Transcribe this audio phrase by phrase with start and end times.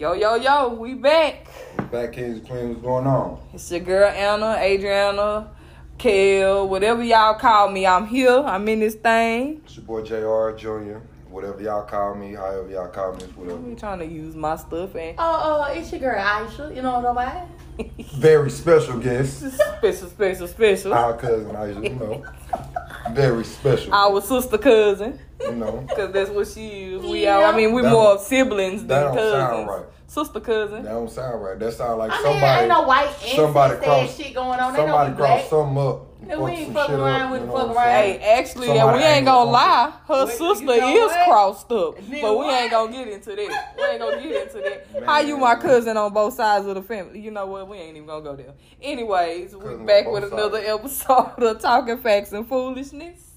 [0.00, 1.46] Yo, yo, yo, we back.
[1.78, 2.68] We back, Kings and Queens.
[2.76, 3.38] What's going on?
[3.52, 5.50] It's your girl Anna, Adriana,
[5.98, 7.86] Kel, whatever y'all call me.
[7.86, 8.30] I'm here.
[8.30, 9.60] I'm in this thing.
[9.62, 11.00] It's your boy JR Jr.
[11.28, 13.58] Whatever y'all call me, however y'all call me, it's whatever.
[13.58, 16.74] I'm trying to use my stuff and Oh, uh, it's your girl Aisha.
[16.74, 19.52] You know what I'm Very special guest.
[19.52, 20.94] special, special, special.
[20.94, 22.24] Our cousin Aisha, you know.
[23.14, 23.92] Very special.
[23.94, 25.86] Our sister cousin, You know.
[25.96, 27.02] cause that's what she is.
[27.02, 27.38] We Yeah.
[27.38, 27.44] are.
[27.52, 29.68] I mean, we That- more of siblings that than don't sound cousins.
[29.68, 29.84] right.
[30.10, 30.82] Sister cousin.
[30.82, 31.56] That don't sound right.
[31.56, 34.58] That sound like I mean, somebody ain't no white incest somebody ass crossed- shit going
[34.58, 34.72] on.
[34.72, 36.06] They somebody don't crossed something up.
[36.26, 38.02] Yeah, we ain't fucking around with you the know fuck what around.
[38.02, 39.92] Hey, actually, Somebody we ain't ain't gonna gonna- lie.
[40.08, 41.28] Her Wait, sister you know is what?
[41.28, 42.60] crossed up, Nigga, but we what?
[42.60, 43.74] ain't gonna get into that.
[43.78, 44.92] We ain't gonna get into that.
[44.94, 45.02] Man.
[45.04, 47.20] How you my cousin on both sides of the family?
[47.20, 47.68] You know what?
[47.68, 48.52] We ain't even gonna go there.
[48.82, 53.30] Anyways, we Cousin back both with another episode of Talking Facts and Foolishness.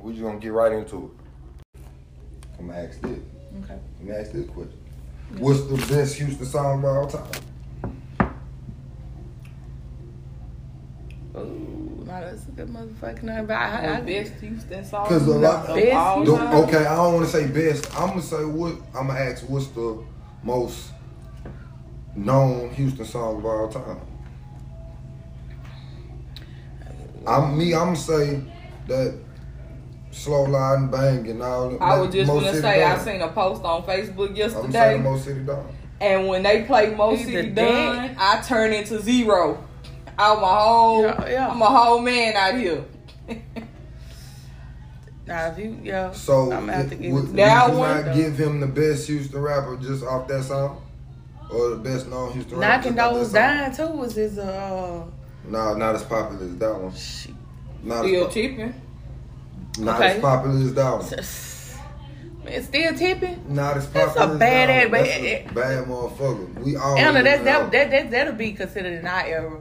[0.00, 1.10] We just gonna get right into
[1.74, 1.80] it.
[2.60, 3.18] I'm gonna ask this.
[3.64, 3.78] Okay.
[3.98, 4.77] Let me ask this question.
[5.36, 7.30] What's the best Houston song of all time?
[11.36, 13.46] Ooh, no, that's a good motherfucking name.
[13.46, 15.06] But I, I, I, best Houston song.
[15.06, 17.94] 'Cause a lot- Best The- okay, I don't want to say best.
[17.98, 18.74] I'm gonna say what.
[18.94, 20.02] I'm gonna ask what's the
[20.42, 20.90] most
[22.16, 24.00] known Houston song of all time.
[27.26, 27.74] I'm me.
[27.74, 28.40] I'm gonna say
[28.88, 29.14] that
[30.10, 31.70] slow line bang and all.
[31.70, 34.94] that- I was just Mo gonna City say I seen a post on Facebook yesterday.
[34.96, 35.66] I'm gonna say the yesterday, Mo City Don.
[36.00, 38.16] and when they play Mo He's City a Done, dad.
[38.18, 39.62] I turn into zero.
[40.18, 41.48] I'm a whole, Yeah, yeah.
[41.48, 42.84] I'm a whole man out here.
[45.26, 47.74] nah, if you, yo, So I'm gonna have to give would, it to That would
[47.74, 48.14] you one, not though.
[48.14, 50.82] give him the best Houston rapper just off that song,
[51.52, 52.76] or the best known Houston rapper?
[52.76, 53.86] knocking just off those that song?
[53.86, 55.04] down too was his uh.
[55.48, 56.94] No, not as popular as that one.
[56.94, 57.34] shit.
[57.82, 58.74] Not, Still as, tipping.
[59.78, 60.16] Not Okay.
[60.16, 62.44] as popular as that one.
[62.44, 63.44] Man, still tipping.
[63.48, 64.92] Not as That's popular a as bad ass- one.
[64.92, 66.64] That's bad motherfucker.
[66.64, 69.58] We all Anna, that that that that that'll be considered in our era.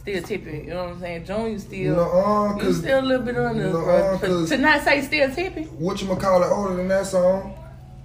[0.00, 1.24] Still tipping, you know what I'm saying?
[1.26, 4.18] Junior still, No, you cause still a little bit under, No, bro.
[4.18, 7.04] But 'cause- to not say still tipping, what you gonna call it older than that
[7.06, 7.52] song?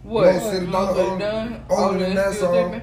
[0.04, 0.26] What?
[0.36, 2.54] Mo City Mo older- older than that song.
[2.74, 2.82] tipping?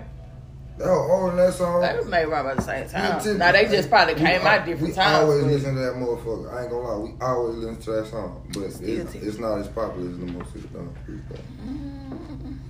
[0.79, 1.81] That was older that song.
[1.83, 3.39] they was made right about the same time.
[3.39, 5.23] Now they just probably came al- out different We times.
[5.25, 6.53] always but- listen to that motherfucker.
[6.55, 9.69] I ain't gonna lie, we always listen to that song, but it's, it's, not as
[9.69, 10.95] popular as the Mo City Don.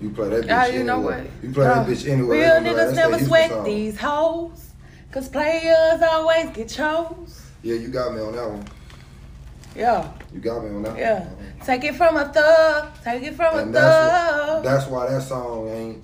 [0.00, 1.20] You play that bitch Ah, you know what?
[1.42, 2.38] You play that Uh, bitch anyway.
[2.40, 4.70] Real they niggas never sweat song." these hoes.
[5.12, 7.42] Cause players always get chose.
[7.62, 8.64] Yeah, you got me on that one.
[9.76, 11.20] Yeah, You got me on that yeah.
[11.20, 11.36] one.
[11.64, 12.88] Take it from a thug.
[13.04, 14.64] Take it from And a that's thug.
[14.64, 16.02] that's why that song ain't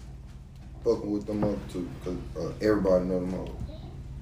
[0.95, 3.51] fucking with them other two, cause uh, everybody know them other.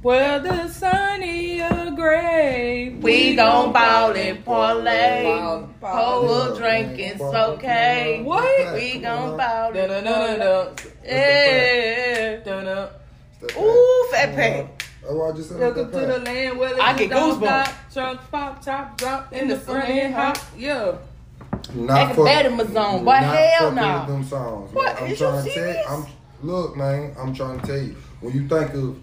[0.03, 5.25] Whether sunny or gray, We gon' ball and parlay.
[5.25, 6.21] Ball, ball.
[6.27, 8.23] Pour a drink, it's okay.
[8.23, 8.75] What?
[8.75, 10.39] We gon' ball Dun, dun, and dun, parlay.
[10.39, 12.37] dun, Yeah.
[12.45, 12.89] dun, dun.
[13.59, 14.67] Ooh, Fat Pat.
[15.03, 17.41] That's why I just said Welcome that to the land where the I get don't
[17.41, 17.67] goosebumps.
[17.67, 17.93] stop.
[17.93, 20.37] Trunk pop, top drop in the front end hop.
[20.57, 20.97] Yeah.
[21.75, 23.99] Not Like a fuck- Betty zone, boy, not hell no.
[24.01, 24.73] with them songs.
[24.73, 24.95] What?
[24.95, 24.97] Man.
[25.05, 25.87] I'm Is you to tell serious?
[25.89, 26.07] I'm
[26.43, 27.15] look, man.
[27.19, 27.97] I'm trying to tell you.
[28.21, 28.99] When you think of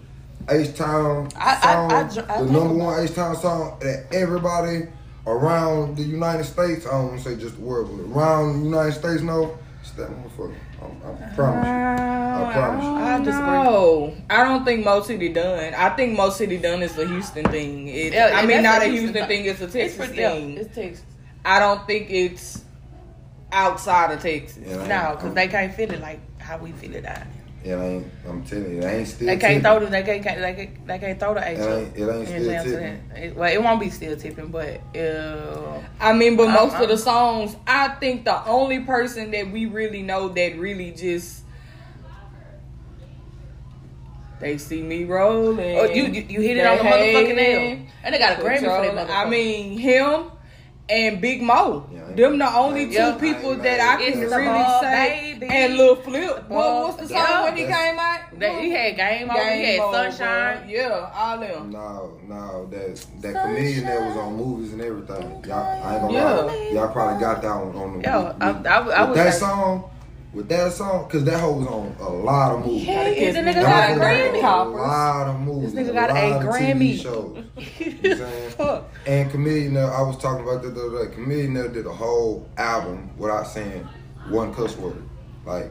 [0.48, 4.06] H Town I- I- song, I I the think number one H Town song that
[4.12, 4.82] everybody
[5.26, 8.64] around the United States, I don't want to say just the world, but around the
[8.66, 10.54] United States know, it's that motherfucker.
[10.82, 11.72] I, I promise you.
[11.72, 12.90] I promise you.
[12.90, 13.46] I disagree.
[13.46, 15.72] No, I don't think Mo City Don.
[15.74, 17.88] I think Mo City Don is a Houston thing.
[17.88, 19.44] It, Yeah, I mean, not a a Houston Houston thing.
[19.44, 19.50] thing.
[19.50, 20.56] It's a Texas pretty, yeah, thing.
[20.58, 21.04] it's Texas.
[21.44, 22.62] I don't think it's
[23.52, 24.58] outside of Texas.
[24.58, 27.18] It ain't- No, because they can't feel it like how we feel it out
[27.62, 27.78] here.
[27.78, 28.06] It ain't.
[28.28, 29.26] I'm telling you, it ain't still.
[29.26, 29.62] They can't tipping.
[29.62, 32.14] throw the they can't, can't they can't they can't throw the H It ain't- it
[32.14, 32.70] ain't still I'm tipping.
[32.72, 33.00] saying?
[33.16, 36.82] It- Well, it won't be still tipping, but uh, I mean, but Uh, most uh.
[36.82, 41.40] of the songs, I think the only person that we really know that really just
[44.40, 45.78] they see me rolling.
[45.78, 48.58] oh, you, you you hit it on the motherfucking nail, and they got a Grammy
[48.58, 49.26] for that motherfucker.
[49.26, 50.24] I mean, him
[50.88, 51.86] and Big Moe.
[51.90, 53.14] Yeah, Them the only I ain't- two Yeah.
[53.18, 54.22] people I that I can that.
[54.22, 55.34] It's the really ball, say.
[55.40, 55.46] baby.
[55.54, 56.48] And Lil Flip.
[56.48, 56.58] ball.
[56.58, 57.42] What, what's the song Yeah.
[57.44, 58.20] when he came out?
[58.38, 60.58] That- he had game over, he had Over, sunshine.
[60.68, 61.70] Yeah, all them.
[61.70, 65.44] No, no, that that comedian that was on movies and everything.
[65.46, 66.30] Y'all, I ain't gonna Yeah.
[66.34, 68.08] lie, y'all probably got that one on the.
[68.08, 69.84] Yo, with, I- with- I- I with would that say- song,
[70.34, 72.84] with that song, cause that hoe was on a lot of movies.
[72.84, 73.52] Yeah, Gotta the kiss nigga me.
[73.54, 74.42] got a Grammy.
[74.42, 75.72] A lot of movies.
[75.74, 76.94] This nigga got a lot of Grammy.
[76.94, 77.44] TV shows.
[77.78, 78.84] You know what I'm saying?
[79.06, 81.14] And comedian, uh, I was talking about that the other day.
[81.14, 83.86] Comedian uh, did a whole album without saying
[84.28, 85.02] one cuss word.
[85.46, 85.70] Like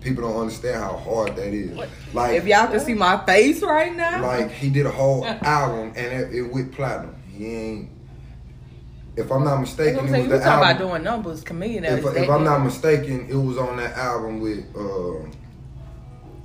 [0.00, 1.76] people don't understand how hard that is.
[2.12, 5.92] Like If y'all can see my face right now, like he did a whole album
[5.96, 7.16] and it, it went platinum.
[7.32, 7.90] He ain't.
[9.16, 11.84] If I'm not mistaken, I'm it was You the talking about doing numbers, comedian.
[11.84, 15.28] If, if I'm not mistaken, it was on that album with uh,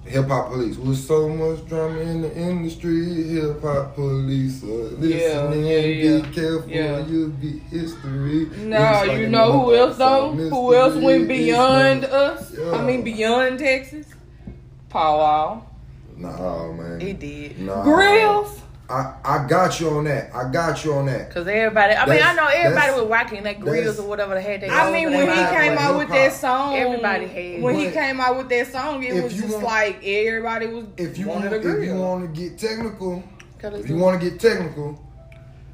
[0.10, 0.76] Hip hop police.
[0.78, 5.66] With so much drama in the industry, hip hop police are listening.
[5.66, 6.22] yeah, yeah.
[6.22, 7.06] Be careful, Yeah.
[7.06, 8.46] you'll be history.
[8.58, 10.32] No, Looks like you know who else though?
[10.32, 12.56] Who else went beyond us?
[12.58, 12.72] Yeah.
[12.72, 14.08] I mean beyond Texas?
[14.90, 15.76] Paul Wall.
[16.18, 17.00] Nah, man.
[17.00, 17.60] He did.
[17.60, 17.84] Nah.
[17.84, 18.59] Grills.
[18.90, 20.34] I, I got you on that.
[20.36, 21.30] I got you on that.
[21.32, 24.62] Cause everybody, I mean, I know everybody was rocking that grills or whatever they had.
[24.62, 27.86] They I mean, when he came like out with that song, Everybody had when it.
[27.86, 31.28] he came out with that song, it was just want- like everybody was If you
[31.28, 33.24] want, if you want to get technical,
[33.62, 35.00] if you want to get technical,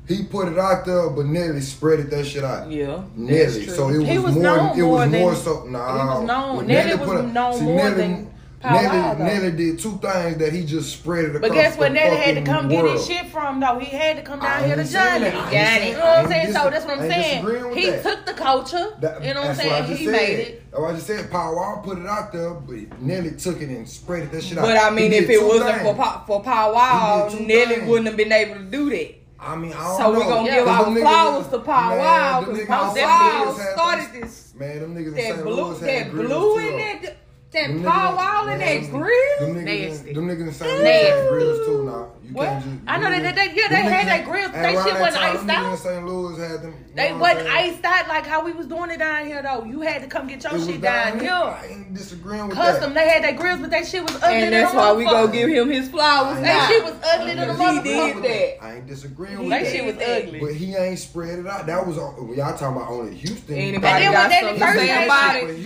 [0.10, 2.70] he put it out there, but Nelly spreaded that shit out.
[2.70, 3.66] yeah, that's Nelly.
[3.68, 4.44] So it was, He was more.
[4.44, 5.64] known it more was than- more so.
[5.64, 8.32] Nah, he was known- when Nelly was put a- known more than Pow
[8.72, 11.92] Nelly, Nelly did two things that he just spread it across But guess what?
[11.92, 13.80] Nelly had to come get his shit from though.
[13.80, 15.20] He had to come down here to Johnny.
[15.26, 15.36] that.
[15.36, 15.88] I ain't Got it.
[15.90, 16.54] You know what I'm saying?
[16.54, 17.74] So that's what I'm saying.
[17.76, 18.04] He that.
[18.04, 18.96] took the culture.
[19.02, 19.86] That- you know what I'm saying?
[19.88, 20.12] Just he said.
[20.12, 20.64] made it.
[20.72, 21.32] What I just said.
[21.32, 24.32] Paul Wall put it out there, but Nelly took it and spread it.
[24.32, 24.64] that shit out.
[24.64, 25.82] But I mean, if it wasn't things.
[25.84, 27.88] for Pow- for Paul Wall, Nelly things.
[27.90, 29.16] wouldn't have been able to do that.
[29.40, 30.20] I mean, I don't So know.
[30.20, 33.08] we're gonna Yeah, give our flowers to Man, them because niggas Most in St.
[33.10, 34.54] Paul Wall Louis had started this.
[34.58, 35.44] Man, them niggas in That St.
[35.44, 37.16] blue, Louis had that blue too, in that,
[37.52, 39.40] that Them Paul Wall niggas- in that grill.
[39.40, 40.10] Them niggas, Nasty.
[40.10, 40.72] in, them niggas in St.
[40.72, 41.84] Louis had grills too.
[41.86, 42.46] Now you What?
[42.48, 42.76] can't just.
[42.88, 44.50] I know them that- niggas- that- yeah, they had niggas- that grill.
[44.50, 45.66] They shit that wasn't time, iced them out.
[45.66, 46.06] niggas in St.
[46.06, 46.74] Louis had them.
[46.96, 49.64] They wasn't I'm iced out like how we was doing it down here though.
[49.64, 51.32] You had to come get your It shit down here.
[51.32, 53.04] I ain't disagreeing with Custom, that.
[53.06, 54.36] they had that grills, but that shit was ugly.
[54.36, 55.10] And that's why we motherfucker.
[55.12, 57.92] go give him his flowers I That shit was ugly I than a ain't He
[57.94, 58.22] motherfucker.
[58.22, 58.24] did
[58.60, 58.64] that.
[58.66, 59.72] I ain't disagreeing with That that.
[59.72, 60.40] shit was ugly.
[60.42, 61.66] But he ain't spread it out.
[61.68, 63.56] That was on, y'all talking about only Houston.
[63.56, 65.58] Anybody And got something to say came about it?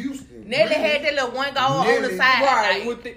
[0.50, 0.82] For Houston.
[0.82, 2.42] Nelly had that little one go on the side.
[2.44, 3.16] Right, like, with the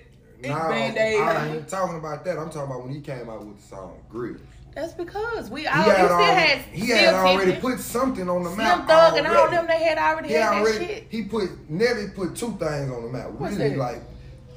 [0.49, 1.20] Nah, Band-Aid.
[1.20, 2.37] I ain't talking about that.
[2.37, 4.40] I'm talking about when he came out with the song Grills.
[4.75, 8.29] That's because we all we had still already, had he still had already put something
[8.29, 8.76] on the map.
[8.76, 9.67] Slim Thug and all them.
[9.67, 11.06] They had already He had that already shit.
[11.11, 13.31] he put Nelly put two things on the map.
[13.32, 13.78] What's really that?
[13.78, 14.00] like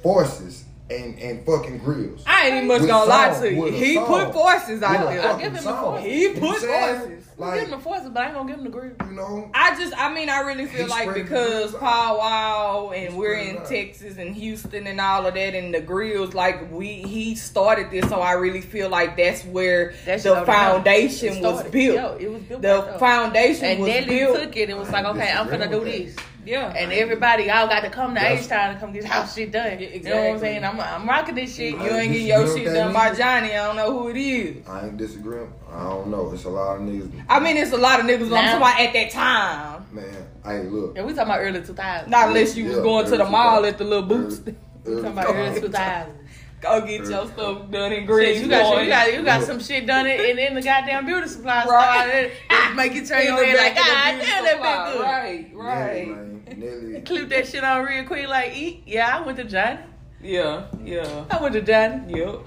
[0.02, 2.24] forces and and fucking grills.
[2.26, 3.66] I ain't even much gonna lie to you.
[3.66, 4.06] He song.
[4.08, 5.22] put forces out there.
[5.28, 5.84] I'll give him the song.
[5.84, 6.06] forces.
[6.06, 7.25] He put what I'm forces.
[7.38, 8.94] We Like give him the forces, but I ain't gonna give him the grill.
[9.10, 13.34] you know, I just, I mean, I really feel like because grills Wow and we're
[13.34, 13.66] in out.
[13.66, 18.08] Texas and Houston and all of that and the grills, like we, he started this,
[18.10, 21.96] so I really feel like that's where That shit the foundation was built.
[21.96, 24.40] Yo, it was built the foundation And was Nelly built.
[24.42, 26.16] took it and was like, okay, I'm gonna do with this.
[26.46, 29.28] Yeah, And everybody, y'all got to come to That's- H Town and come get our
[29.28, 29.80] shit done.
[29.80, 30.64] Yeah, You know what I'm saying?
[30.64, 31.74] I'm, I'm rocking this shit.
[31.74, 33.14] you ain't getting your shit done by.
[33.16, 33.52] Johnny.
[33.54, 34.68] I don't know who it is.
[34.68, 35.52] I ain't disagreeing.
[35.72, 36.32] I don't know.
[36.32, 37.26] It's a lot of niggas.
[37.30, 38.30] I mean, it's a lot of niggas.
[38.30, 39.86] but I'm talking about at that time.
[39.92, 40.96] Man, hey, look.
[40.96, 42.08] Yeah, we talking about early 2000s.
[42.10, 44.40] Not unless you was going to the mall at the little boots.
[44.40, 44.56] Early-
[44.86, 45.72] We talking about early 2000.
[45.72, 46.25] 2000s.
[46.66, 48.42] Go get your stuff done in Shit, green.
[48.42, 51.28] you got you got you got some shit done in, in, in the goddamn beauty
[51.28, 51.74] supply store.
[51.74, 52.32] Right.
[52.50, 54.94] It, it make you turn In your head ah, like, back God damn, that been
[54.94, 55.02] good.
[55.04, 56.58] Right, right.
[56.58, 57.06] Nelly, man.
[57.06, 58.84] Clip that shit on real quick, like, eat.
[58.88, 59.80] Yeah, I went to Johnny.
[60.22, 61.26] Yeah, yeah.
[61.30, 62.20] I went to Johnny.
[62.20, 62.40] Yep.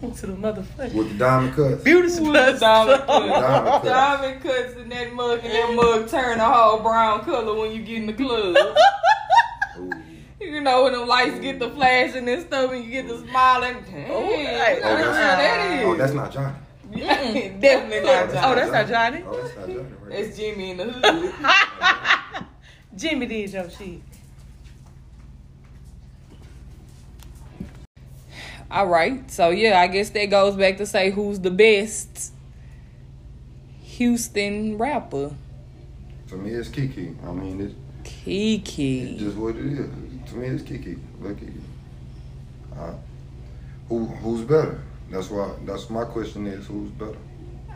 [0.00, 0.94] went to the motherfucker.
[0.94, 1.84] With the diamond cuts.
[1.84, 3.06] Beauty supply Diamond cuts.
[3.06, 3.84] Diamond cuts.
[3.84, 7.82] Diamond cuts in that mug, and that mug turn a whole brown color when you
[7.82, 8.56] get in the club.
[10.64, 10.68] Ooh.
[10.68, 13.76] you know when the lights get the flashing and stuff, and you get the smiling.
[14.08, 15.86] Oh, hey, Oh, that's oh, that's- that is.
[15.86, 16.56] Oh, that's not Johnny.
[17.60, 18.46] Definitely not Johnny.
[18.46, 19.24] Oh, that's not Johnny.
[19.26, 19.78] Oh, that's not Johnny.
[20.02, 20.18] Right.
[20.20, 22.46] It's Jimmy in the hood.
[22.96, 24.00] Jimmy did your shit.
[28.70, 29.28] All right.
[29.30, 32.32] So yeah, I guess that goes back to say who's the best
[33.82, 35.32] Houston rapper.
[36.26, 37.14] For me, it's Kiki.
[37.26, 39.16] I mean, it's, it's Kiki.
[39.18, 39.90] just what it is.
[40.28, 40.96] To me, it's Kiki.
[41.20, 41.52] Look Kiki.
[42.76, 42.92] Uh,
[43.88, 44.80] who who's better?
[45.10, 45.50] That's why.
[45.64, 46.46] That's my question.
[46.46, 47.16] Is who's better?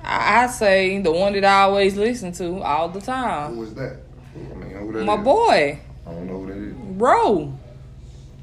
[0.02, 3.57] I I say the one that I always listen to all the time.
[3.57, 3.99] was that?
[4.35, 5.25] Who- I mean, who that My is?
[5.25, 6.75] boy, I don't know who that is.
[6.99, 7.52] bro.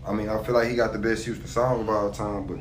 [0.08, 2.60] I mean, I feel like he got the best Houston song of all time, but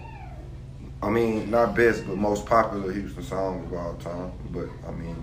[1.06, 4.32] I mean, not best, but most popular Houston song of all time.
[4.50, 5.22] But I mean,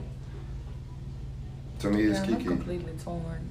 [1.79, 2.33] to me, it's Kiki.
[2.33, 3.50] I'm completely torn with this.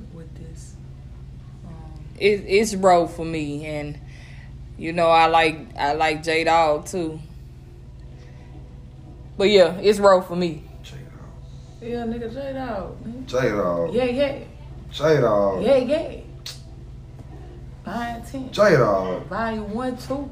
[2.21, 3.99] It, it's bro for me, and
[4.77, 7.19] you know I like I like J Dog too.
[9.39, 10.63] But yeah, it's bro for me.
[10.83, 11.83] J Dog.
[11.83, 13.27] yeah, nigga, J Dog.
[13.27, 13.95] J Dog.
[13.95, 14.39] Yeah, yeah.
[14.93, 15.63] J Dog.
[15.63, 16.21] Yeah, yeah.
[17.85, 18.53] Behind Tint.
[18.53, 19.27] J Dog.
[19.27, 20.31] Volume 1, 2.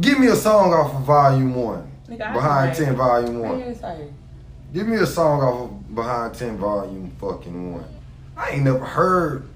[0.00, 1.90] Give me a song off of Volume One.
[2.06, 3.58] Nigga, Behind can Ten, Volume One.
[3.60, 4.08] Yes, I
[4.74, 7.84] Give me a song off of Behind Tint, Volume Fucking One.
[8.36, 9.47] I ain't never heard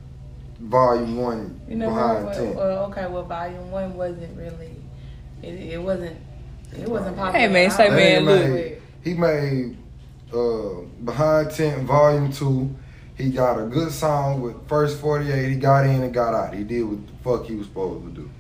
[0.63, 2.35] Volume One You know Behind what?
[2.35, 2.55] Ten.
[2.55, 4.77] Well, okay, well, volume one wasn't really.
[5.43, 6.17] It, it wasn't.
[6.73, 7.39] It wasn't popular.
[7.47, 8.51] Hey, man, say, man, he look.
[8.51, 9.77] made, he made
[10.33, 12.75] uh, Behind Tint Volume Two.
[13.19, 15.51] He got a good song with first 48.
[15.51, 16.55] He got in and got out.
[16.55, 18.31] He did what the fuck he was supposed to do.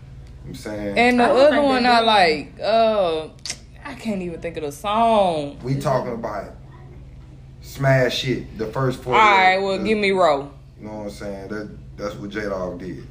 [0.46, 0.96] I'm saying.
[0.98, 3.28] And the I other one I like, uh,
[3.84, 5.58] I can't even think of the song.
[5.62, 6.52] we talking about it.
[7.60, 8.56] smash shit.
[8.58, 9.20] The first 48.
[9.20, 10.50] All right, well, The- give me Ro.
[10.80, 11.48] You know what I'm saying?
[11.48, 13.06] That that's what J Dog did.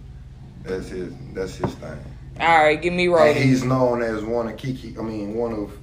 [0.63, 1.13] That's his.
[1.33, 1.97] That's his thing.
[2.39, 3.25] All right, give me Ro.
[3.27, 4.95] And he's known as one of Kiki.
[4.97, 5.77] I mean, one of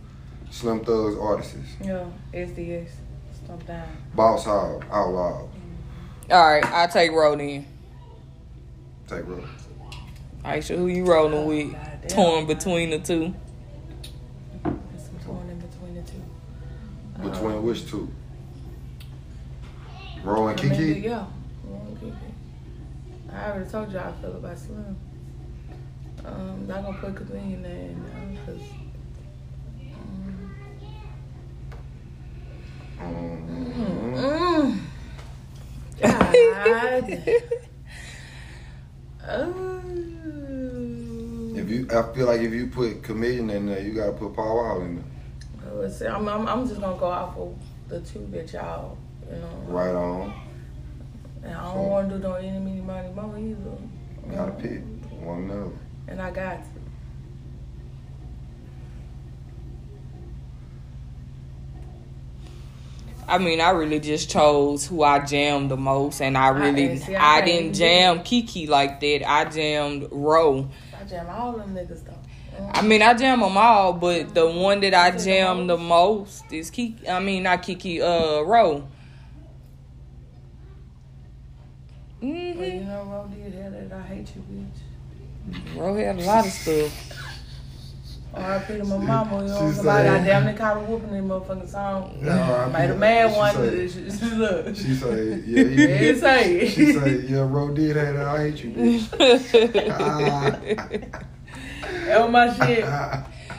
[0.50, 1.56] Slim Thug's artists.
[1.82, 2.88] Yeah, SDS.
[3.44, 3.86] Stomp down.
[4.14, 5.46] Boss Hog, Outlaw,
[6.30, 7.66] All right, I take Ro then.
[9.08, 9.44] take Ro.
[10.44, 11.72] All right, so who you rolling with?
[11.72, 12.08] Goddamn.
[12.08, 13.34] Torn between the two.
[14.64, 14.74] There's
[15.04, 16.22] some torn in between the two.
[17.30, 18.08] Between Um, which two?
[20.24, 21.00] Ro and I mean, Kiki.
[21.00, 21.24] Yeah.
[23.38, 23.44] Ro and Kiki.
[23.44, 24.96] I already told you how I feel about Slim.
[26.24, 27.40] Um, not gonna put there
[27.96, 28.62] now because.
[33.00, 33.14] Mhm.
[34.16, 34.78] Mm.
[36.00, 37.18] God.
[39.28, 39.74] oh.
[41.54, 44.56] If you, I feel like if you put Chamillionaire in there, you gotta put Paul
[44.56, 45.04] Wall in there.
[45.72, 47.54] Oh, it's- I'm, I'm, I'm just gonna go off of
[47.88, 48.96] the two that y'all,
[49.30, 49.48] you know.
[49.66, 50.32] Right on.
[51.42, 53.78] And I don't want to do no any, mini, money, mama either.
[54.26, 54.82] You gotta pick
[55.20, 55.70] one or
[56.06, 56.12] the.
[56.12, 56.78] And I got to.
[63.28, 67.02] I mean, I really just chose who I jammed the most, and I really, and
[67.02, 69.30] see, I I, didn't even do jam Kiki like that.
[69.30, 70.70] I jammed Ro.
[70.98, 72.14] I jam all them niggas though.
[72.72, 75.70] I mean, I jam them all, but the one that I Is it the jammed
[75.70, 77.06] the most is Kiki.
[77.06, 78.88] I mean, not Kiki, uh, Ro.
[82.22, 82.58] Mm-hmm.
[82.58, 83.92] Well, you know, Ro did have that.
[83.96, 85.76] I hate you, bitch.
[85.78, 87.14] Ro had a lot of stuff.
[88.34, 88.76] R.I.P.
[88.78, 89.42] to my mama.
[89.42, 92.18] You know, She somebody said- I damn near caught her whooping in motherfucking song.
[92.22, 92.72] Yeah, R.I.P.
[92.72, 93.54] Made a man She one.
[93.54, 94.66] said- She, she, look.
[94.76, 96.14] She say, yeah, Yeah, yeah.
[96.20, 96.68] say it.
[96.70, 98.26] She say, yeah, Ro did have that.
[98.28, 99.90] I hate you, bitch.
[99.90, 100.60] Ah.
[102.04, 102.84] That was my shit.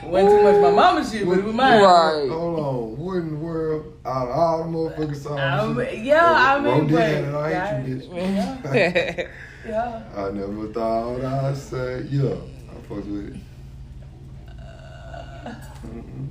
[0.04, 1.82] Wasn't too much my mama's shit, but it was mine.
[1.82, 2.30] Right.
[2.30, 2.98] Hold on.
[2.98, 3.94] What in the world?
[4.06, 5.40] Out of all the motherfucking songs.
[5.40, 7.36] Um, yeah, I mean, but- have that.
[7.36, 8.74] I hate you, bitch.
[9.18, 9.28] Yeah.
[9.68, 10.02] Yeah.
[10.16, 12.30] I never thought I'd say, yeah.
[12.30, 13.42] I fucks with it.
[15.86, 16.30] Mm-mm.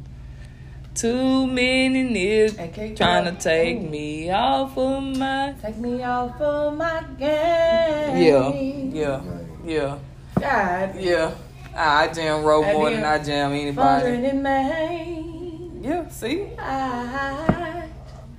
[0.95, 3.89] Too many niggas trying to take Ooh.
[3.91, 5.55] me off of my.
[5.63, 8.17] Take me off of my game.
[8.17, 9.23] Yeah, yeah,
[9.65, 9.99] yeah,
[10.41, 10.97] God.
[10.99, 11.35] yeah.
[11.79, 14.29] I jam Ro And more then than I jam Falling anybody.
[14.29, 17.89] in Yeah, see, I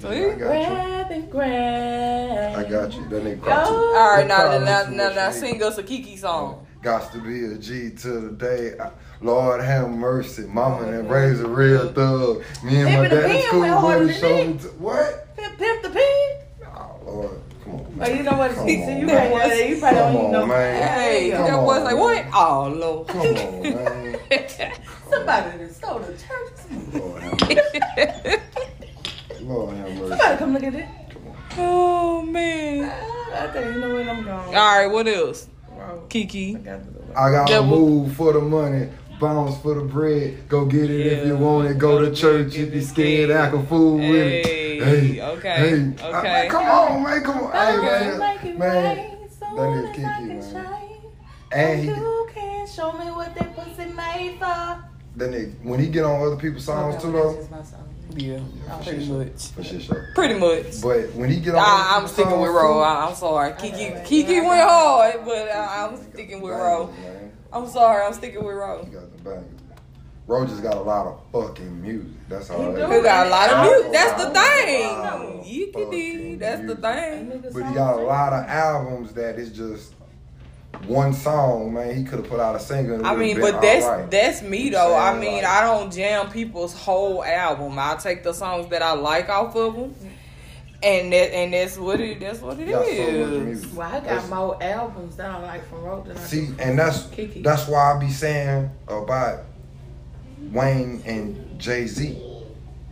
[0.01, 0.07] see.
[0.07, 1.21] I got you.
[1.29, 2.57] grab.
[2.57, 3.07] I got you.
[3.09, 3.45] That nigga Yo.
[3.45, 3.75] caught you.
[3.75, 3.95] Oh.
[3.97, 6.59] All right, now, Probably now, now, now, sing us a Kiki song.
[6.61, 8.77] Oh, got to be a G to the day.
[8.79, 8.91] I-
[9.21, 10.43] Lord have mercy.
[10.47, 12.41] Mama that raised a real thug.
[12.63, 14.53] Me and my Pimp the daddy pen school went harder buddy than showed me.
[14.53, 14.69] me.
[14.79, 15.35] What?
[15.35, 16.29] Pimp, pimp the pen.
[16.77, 17.41] Oh, Lord.
[17.95, 18.51] Well, you know what?
[18.51, 19.31] Come on, you man.
[19.31, 20.45] probably, you probably Come don't even on, know.
[20.47, 20.83] man.
[20.83, 22.25] Hey, Come that boy's like, what?
[22.33, 23.07] Oh, Lord.
[23.07, 24.19] Come on, man.
[25.09, 26.59] Somebody that stole the church.
[26.93, 27.79] Lord have mercy.
[29.43, 30.09] Lord have mercy.
[30.09, 30.85] Somebody come look at it.
[31.57, 32.91] Oh, man.
[33.33, 34.29] I think you know what I'm going.
[34.29, 35.47] All right, what else?
[36.09, 36.55] Kiki.
[36.55, 36.89] I got to.
[37.19, 37.79] I got to Devil.
[37.79, 38.89] move for the money.
[39.19, 40.47] Bounce for the bread.
[40.47, 41.77] Go get it if you want it.
[41.77, 43.31] Go to church if you scared.
[43.31, 44.45] Act a fool with it.
[44.85, 45.49] Hey, okay,
[45.97, 46.05] Hey.
[46.05, 46.47] okay.
[46.47, 47.23] Uh, come on, man.
[47.23, 47.51] Come on.
[47.51, 48.19] Hey, man.
[48.19, 48.97] Make it Man.
[48.97, 50.51] rain soon that nigga as Kiki, man.
[50.51, 51.11] shine.
[51.51, 54.83] And he, you can show me what that pussy made for.
[55.15, 57.47] then they, when he get on other people's songs too, though.
[58.15, 59.13] Yeah, for pretty shit show.
[59.17, 59.47] much.
[59.51, 59.95] For shit show.
[60.15, 60.81] Pretty much.
[60.81, 62.79] But when he get on, I, I'm people's sticking with Ro.
[62.81, 63.53] I, I'm sorry.
[63.59, 64.03] Kiki Okay.
[64.05, 66.91] Kiki went hard, but I, I'm sticking with Ro.
[67.53, 68.03] I'm sorry.
[68.05, 68.83] I'm sticking with Ro.
[68.85, 69.58] He got the bangers.
[70.29, 72.11] Ro just got a lot of fucking music.
[72.29, 72.59] That's all.
[72.69, 73.01] He that do.
[73.03, 73.91] Got a lot of music.
[73.91, 75.41] That's the wow.
[75.43, 75.43] thing.
[75.43, 75.73] Yickety.
[75.73, 77.43] Fucking That's the thing.
[77.51, 79.95] But he got a lot of albums that is just
[80.85, 81.95] one song, man.
[81.97, 82.97] He could have put out a single.
[82.97, 84.11] and I mean, but that's alright.
[84.11, 84.95] that's me You though.
[84.95, 87.79] I mean, like- I don't jam people's whole album.
[87.79, 89.95] I take the songs that I like off of them,
[90.83, 93.43] and that and that's what it that's what it He got so much is.
[93.45, 93.69] music.
[93.75, 96.77] Well, I got That's- more albums that I like from Ro than I See, and
[96.77, 97.41] that's Kiki.
[97.41, 99.39] that's why I be saying about
[100.51, 102.17] Wayne and Jay Z.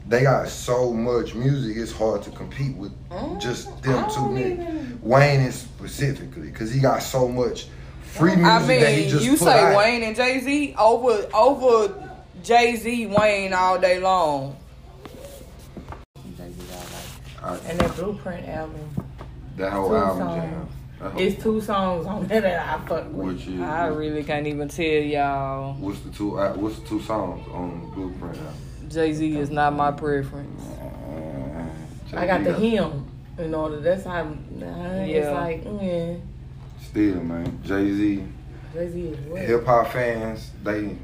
[0.07, 4.35] They got so much music; it's hard to compete with Mm, just them two don't
[4.35, 4.51] niggas.
[4.53, 7.67] even- Wayne is specifically because he got so much
[8.03, 9.77] free music I that he mean, just you put say out.
[9.77, 11.93] Wayne and Jay Z over over
[12.43, 14.55] Jay Z Wayne all day long.
[17.67, 19.05] And that Blueprint album,
[19.55, 20.67] that whole album jam.
[20.99, 23.35] That whole- it's two songs on there that I fuck with.
[23.37, 25.73] Which is I really can't even tell y'all.
[25.75, 28.53] what's the two uh, what's the two songs on Blueprint album?
[28.89, 30.61] Jay Z is not my preference.
[32.13, 33.05] I got the Jay-Z hymn.
[33.37, 34.23] In order, that's how.
[34.23, 35.31] Nah, It's Yeah.
[35.31, 36.19] like, mm,
[36.81, 38.23] Still, man, Jay Z.
[38.73, 39.41] Jay Z is what?
[39.41, 40.95] Hip hop fans, they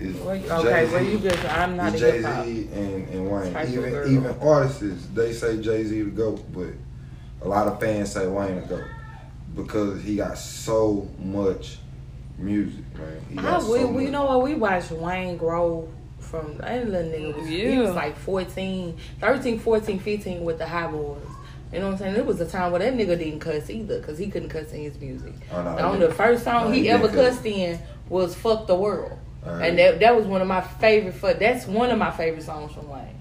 [0.00, 0.30] is Well,
[0.60, 2.44] okay, well you just I'm not a Jay hip hop.
[2.44, 3.68] Z and, and Wayne.
[3.68, 4.10] Even girl.
[4.10, 6.68] even artists, they say Jay Z the goat, but
[7.44, 8.84] a lot of fans say Wayne the goat
[9.54, 11.78] because he got so much
[12.38, 13.20] music, man.
[13.30, 14.02] He I, got we, so we, much.
[14.04, 14.42] you know what?
[14.42, 19.98] We watched Wayne grow from that little nigga was he was like 14, 13, 14,
[19.98, 21.18] 15 with the high boys.
[21.72, 22.16] You know what I'm saying?
[22.16, 24.82] It was a time where that nigga didn't cuss either because he couldn't cuss in
[24.82, 25.32] his music.
[25.50, 27.34] Oh, no, the, only- the first song no, he, he ever didn't cuss.
[27.36, 29.68] cussed in was "Fuck the World," All right.
[29.70, 31.38] and that that was one of my favorite.
[31.38, 33.18] That's one of my favorite songs from Wayne.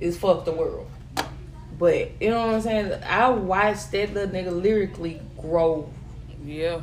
[0.00, 0.88] Is "Fuck the World,"
[1.78, 3.02] but you know what I'm saying?
[3.04, 5.88] I watched that little nigga lyrically grow,
[6.44, 6.82] Yeah.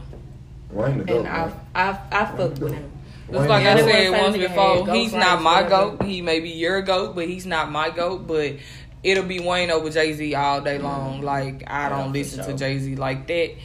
[0.71, 1.17] Wayne the goat.
[1.19, 1.55] and I man.
[1.75, 2.91] I I fucked with him.
[3.31, 5.97] Just like the I said Everyone once before, had he's not my whatever.
[5.97, 6.03] goat.
[6.03, 8.27] He may be your goat, but he's not my goat.
[8.27, 8.57] But
[9.03, 10.85] it'll be Wayne over Jay Z all day mm-hmm.
[10.85, 11.21] long.
[11.21, 12.53] Like I oh, don't for listen to.
[12.57, 13.55] Jay Z like that,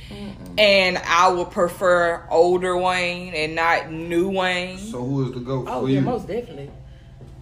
[0.58, 4.78] and I would prefer older Wayne and not new Wayne.
[4.78, 6.04] So who is the goat Oh for yeah, you?
[6.04, 6.70] most definitely.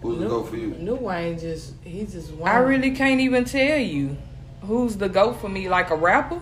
[0.05, 0.67] Who's the New- goat for you?
[0.67, 2.47] New Wayne just he just Wayne.
[2.47, 4.17] I really can't even tell you
[4.61, 5.67] who's the goat for me.
[5.67, 6.39] Like a rapper,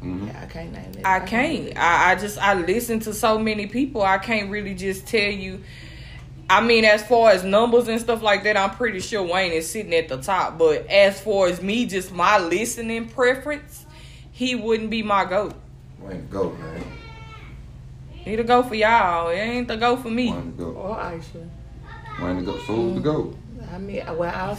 [0.00, 1.04] hmm I can't name it.
[1.04, 1.76] I can't.
[1.76, 4.02] I, I just I listen to so many people.
[4.02, 5.62] I can't really just tell you.
[6.48, 9.68] I mean, as far as numbers and stuff like that, I'm pretty sure Wayne is
[9.68, 10.58] sitting at the top.
[10.58, 13.84] But as far as me, just my listening preference,
[14.32, 15.54] he wouldn't be my goat.
[15.98, 16.84] Wayne the goat, man.
[18.12, 19.28] He the goat for y'all.
[19.30, 20.30] It ain't the goat for me.
[20.30, 20.76] Wayne the goat.
[20.76, 21.48] Or Aisha.
[22.20, 22.60] Wayne the goat.
[22.66, 23.36] So who's the goat?
[23.72, 24.56] I mean, uh, well, I'm,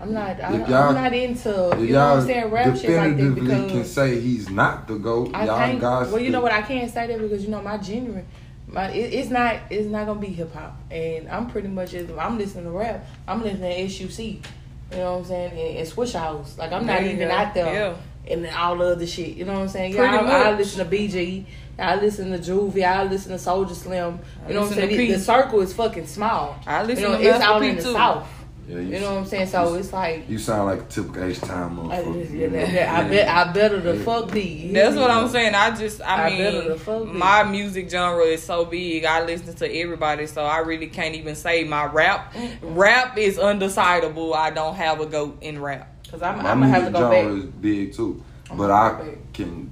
[0.00, 0.40] I'm not.
[0.40, 1.48] I, If y'all- I'm not into.
[1.80, 2.50] You know what I'm saying?
[2.50, 5.80] Rap shit like that definitively because can say he's not the goat, I y'all can't.
[5.80, 6.10] guys.
[6.10, 6.52] Well, you know what?
[6.52, 8.22] I can't say that because you know my genre.
[8.66, 9.56] My, it, it's not.
[9.70, 11.94] It's not gonna be hip hop, and I'm pretty much.
[11.94, 14.18] If I'm listening to rap, I'm listening to SUC.
[14.18, 15.50] You know what I'm saying?
[15.52, 16.56] And, and Swishahouse.
[16.58, 17.34] Like I'm not There you even go.
[17.34, 17.74] out there.
[17.74, 17.96] Yeah.
[18.32, 19.36] And all the other shit.
[19.36, 19.94] You know what I'm saying?
[19.94, 21.44] Pretty yeah, I, I listen to BG.
[21.78, 22.84] I listen to Juvie.
[22.86, 24.18] I listen to Soulja Slim.
[24.48, 25.10] You know what I'm saying?
[25.12, 26.56] The, circle is fucking small.
[26.66, 27.92] I listen you know, to it's out P in the too.
[27.92, 28.28] south.
[28.66, 29.48] Yeah, You know what I'm saying?
[29.48, 32.32] So it's like You sound like a typical H Town I, motherfucker.
[32.34, 34.70] yeah, that- that- I bet I better the fuck thee.
[34.72, 35.54] That's what I'm saying.
[35.54, 37.10] I just, I, I better the mean, fuck be.
[37.12, 39.04] my music genre is so big.
[39.04, 42.34] I listen to everybody, so I really can't even say my rap.
[42.62, 44.34] Rap is undecidable.
[44.34, 45.90] I don't have a goat in rap.
[46.10, 47.44] Cause I'm, My I'm gonna have to music go genre back.
[47.44, 48.22] is big too,
[48.54, 49.70] but I can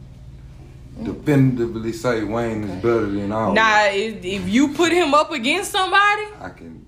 [0.98, 1.04] Mm.
[1.04, 3.52] definitively say Wayne is better than all.
[3.54, 6.84] Now, if, if you put him up against somebody, I can.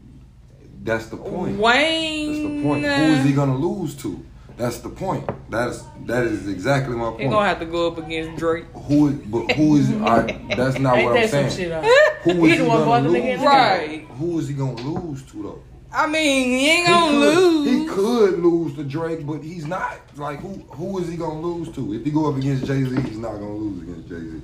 [0.83, 1.59] That's the point.
[1.59, 2.29] Wayne.
[2.33, 2.85] That's the point.
[2.85, 4.23] Who is he gonna lose to?
[4.57, 5.29] That's the point.
[5.51, 7.31] That's that is exactly my He point.
[7.31, 8.67] gonna have to go up against Drake.
[8.75, 9.90] who is, but who is?
[10.03, 10.23] I,
[10.55, 11.71] that's not Ain't what I'm that some saying.
[11.71, 11.73] shit?
[11.73, 12.23] Uh, up?
[12.25, 13.40] He he gonna lose?
[13.40, 13.45] to?
[13.47, 14.05] Right.
[14.19, 15.62] Who is he gonna lose to though?
[15.94, 17.68] I mean, he ain't gonna could- lose.
[17.68, 19.98] He could lose to Drake, but he's not.
[20.16, 20.54] Like who?
[20.70, 21.94] Who is he gonna lose to?
[21.94, 24.42] If he go up against Jay Z, he's not gonna lose against Jay Z.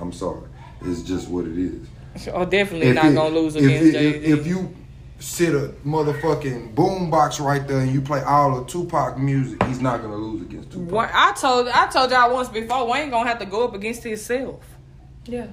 [0.00, 0.48] I'm sorry.
[0.82, 1.86] It's just what it is.
[2.32, 4.26] Oh, definitely If not it- gonna lose if against Jay Z.
[4.32, 4.74] if you
[5.18, 10.02] sit a motherfucking boombox right there and you play all of Tupac music, he's not
[10.02, 11.10] gonna lose against Tupac.
[11.14, 14.60] I told I told y'all once before, Wayne gonna have to go up against himself.
[15.26, 15.46] Yeah.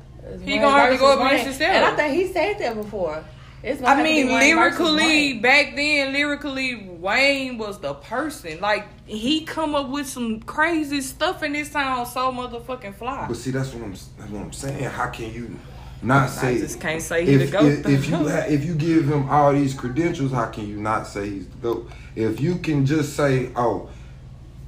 [0.43, 1.71] He gonna have to go up against himself.
[1.73, 3.23] And I think he said that before.
[3.63, 8.59] It's gonna I have to be mean, lyrically, back then, lyrically, Wayne was the person.
[8.61, 13.25] Like he come up with some crazy stuff, and it sounds so motherfucking fly.
[13.27, 13.91] But see, that's what I'm.
[13.91, 14.83] That's what I'm saying.
[14.83, 15.57] How can you
[16.03, 16.55] not say?
[16.55, 17.65] I just can't say he if, the goat.
[17.65, 21.07] if, if you ha- if you give him all these credentials, how can you not
[21.07, 21.91] say he's the goat?
[22.15, 23.89] If you can just say, oh,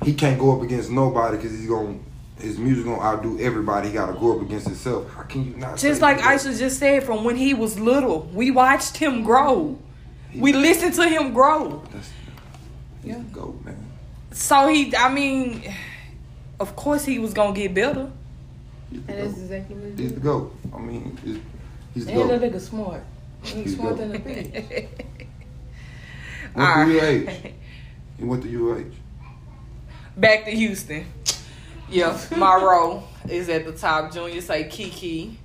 [0.04, 2.04] he can't go up against nobody because he's going
[2.40, 3.90] his music gonna outdo everybody.
[3.90, 5.12] He got to go up against himself.
[5.14, 5.78] How can you not?
[5.78, 9.24] just like he's the Aisha just said, from when he was little, we watched him
[9.24, 9.78] grow.
[10.36, 11.84] We listened to him grow.
[11.92, 12.12] That's,
[13.04, 13.86] he's the goat, man.
[14.32, 15.64] So he, I mean,
[16.60, 18.12] of course he was gonna get better.
[18.92, 19.42] He's the And that's goat.
[19.44, 20.14] exactly what it He's is.
[20.14, 20.56] the goat.
[20.74, 21.38] I mean, he's,
[21.94, 23.04] he's the And that nigga smart.
[23.44, 24.88] He's He's smart than a bitch.
[26.56, 27.28] Went All to right.
[27.28, 27.50] UH.
[28.18, 28.92] He went to UH.
[30.18, 31.06] Back to Houston.
[31.90, 34.12] Yeah, my role is at the top.
[34.14, 35.38] Junior say Kiki.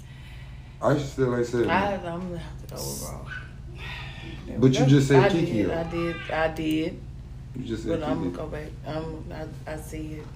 [0.82, 1.68] I still ain't said.
[1.68, 3.26] I, I'm gonna have to go with Ro.
[4.58, 5.80] But you just said I Kiki, Did, though.
[5.80, 6.16] I did.
[6.30, 7.00] I did.
[7.56, 8.66] You just said But I'm gonna go back.
[8.86, 10.26] I'm, I, I see it.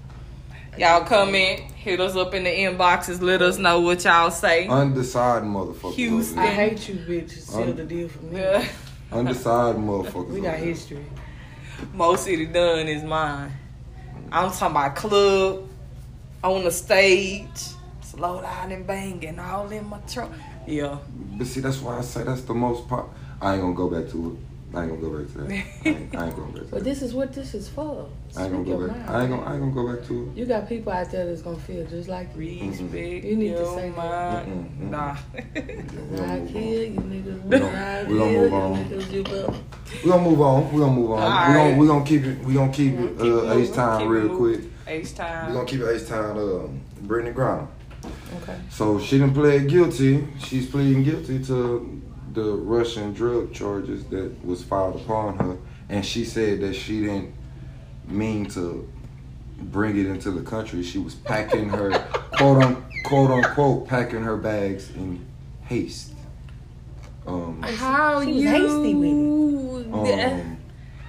[0.75, 1.09] I Y'all see it.
[1.09, 4.67] comment, hit us up in the inboxes, let us know what y'all say.
[4.69, 5.95] Undecided motherfuckers.
[5.95, 6.39] Houston.
[6.39, 7.31] over I hate you, bitch.
[7.31, 8.41] Seal Un- the deal for me.
[8.41, 8.67] Yeah.
[9.13, 10.29] Undecided motherfuckers.
[10.29, 10.67] We over got there.
[10.67, 11.05] history.
[11.93, 13.53] Mo City Don is mine.
[14.33, 15.68] I'm talking about club,
[16.45, 17.49] on the stage,
[18.03, 20.31] slow down and banging, all in my truck.
[20.67, 20.99] Yeah.
[21.37, 23.15] But see, that's why I say that's the most pop.
[23.41, 24.77] I ain't gonna go back to it.
[24.77, 25.51] I ain't gonna go back to that.
[25.51, 26.71] I ain't, I ain't going back to that.
[26.73, 28.07] But this is what this is for.
[28.37, 28.97] I ain't gonna go back.
[28.99, 29.11] mind.
[29.11, 29.43] I ain't gonna.
[29.43, 30.37] I ain't gonna go back to it.
[30.37, 32.69] You got people out there that's gonna feel just like you.
[32.71, 32.93] Respect
[33.25, 34.47] You need to say mind.
[34.47, 34.91] Mm-mm, mm-mm.
[34.91, 35.17] Nah.
[35.55, 36.93] We gonna I move kill on.
[36.93, 37.45] you niggas.
[37.45, 38.85] We gonna- we gonna move on.
[38.85, 39.55] niggas, you better-
[40.05, 40.73] We gonna move on.
[40.73, 41.19] We gonna move on.
[41.23, 41.79] All we gonna right.
[41.79, 42.39] we gonna keep it.
[42.45, 43.19] We gonna keep it.
[43.19, 44.61] Keep Uh, H Town real quick.
[44.89, 45.49] H Town.
[45.49, 46.37] We're gonna keep it H Town.
[46.37, 47.67] Uh, Brittney Griner.
[48.43, 48.57] Okay.
[48.71, 50.27] So she didn't plead guilty.
[50.39, 55.57] She's pleading guilty to the Russian drug charges that was filed upon her,
[55.89, 57.35] and she said that she didn't
[58.07, 58.89] mean to
[59.61, 60.83] bring it into the country.
[60.83, 61.91] She was packing her
[62.37, 65.27] quote unquote unquote packing her bags in
[65.63, 66.13] haste.
[67.27, 68.49] Um, How She you?
[68.49, 70.57] hasty with um,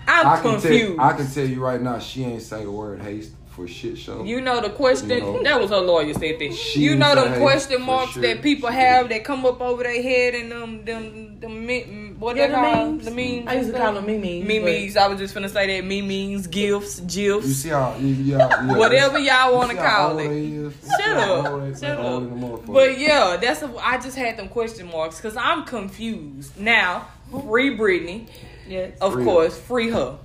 [0.08, 0.96] I'm I can confused.
[0.98, 3.98] tell I can tell you right now, she ain't say the word haste for shit
[3.98, 4.24] show.
[4.24, 5.43] You know the question You know.
[5.43, 6.54] that was her lawyer said that.
[6.54, 8.22] She you know them said question marks sure.
[8.24, 12.36] that people have that come up over their head and them them them me- what
[12.36, 13.06] Yeah, they the call memes.
[13.06, 13.48] the memes.
[13.48, 14.45] I used to call them memes.
[14.48, 14.98] memes.
[14.98, 17.06] I was just gonna say that memes, gifs, You
[17.41, 20.28] gifs, see how you, yeah, yeah, whatever y'all want to You see how call it.
[20.28, 20.52] they is?
[20.52, 21.78] You Shut up.
[21.80, 22.22] Shut up.
[22.22, 22.74] in the motherfucker.
[22.74, 27.08] But yeah, that's a, I just had them question marks because I'm confused now.
[27.32, 28.28] Free Brittney,
[28.67, 28.98] Yes.
[29.00, 29.30] of Free her.
[29.30, 30.17] course, free her.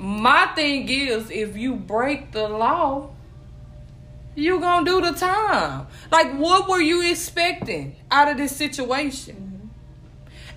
[0.00, 0.06] Yeah.
[0.06, 3.10] My thing is, if you break the law,
[4.34, 5.86] you gonna do the time.
[6.10, 9.34] Like, what were you expecting out of this situation?
[9.36, 9.66] Mm-hmm.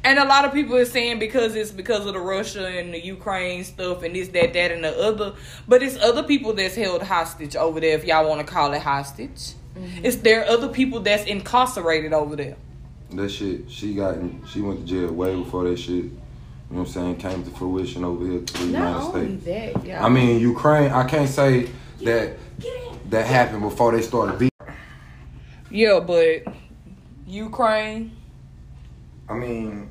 [0.06, 3.04] And a lot of people are saying because it's because of the Russia and the
[3.04, 5.34] Ukraine stuff and this, that, that, and the other.
[5.68, 8.82] But it's other people that's held hostage over there, if y'all want to call it
[8.82, 9.54] hostage.
[9.76, 10.06] Mm-hmm.
[10.06, 12.58] It's there are other people that's incarcerated over there.
[13.12, 16.06] That shit, she got, in, she went to jail way before that shit.
[16.70, 17.18] You know what I'm saying?
[17.18, 19.76] Came to fruition over here to the Not United only States.
[19.76, 20.06] that, yeah.
[20.06, 20.92] I mean, Ukraine.
[20.92, 21.70] I can't say
[22.04, 22.38] that
[23.10, 24.50] that happened before they started beating.
[25.70, 26.44] Yeah, but
[27.28, 28.12] Ukraine,
[29.30, 29.90] I mean,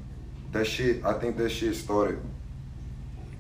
[0.52, 1.04] that shit.
[1.04, 2.20] I think that shit started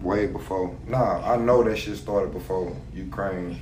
[0.00, 0.76] way before.
[0.86, 3.60] Nah, I know that shit started before Ukraine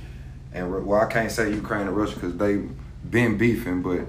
[0.53, 2.61] and well, I can't say Ukraine and Russia because they
[3.09, 4.01] been beefing, but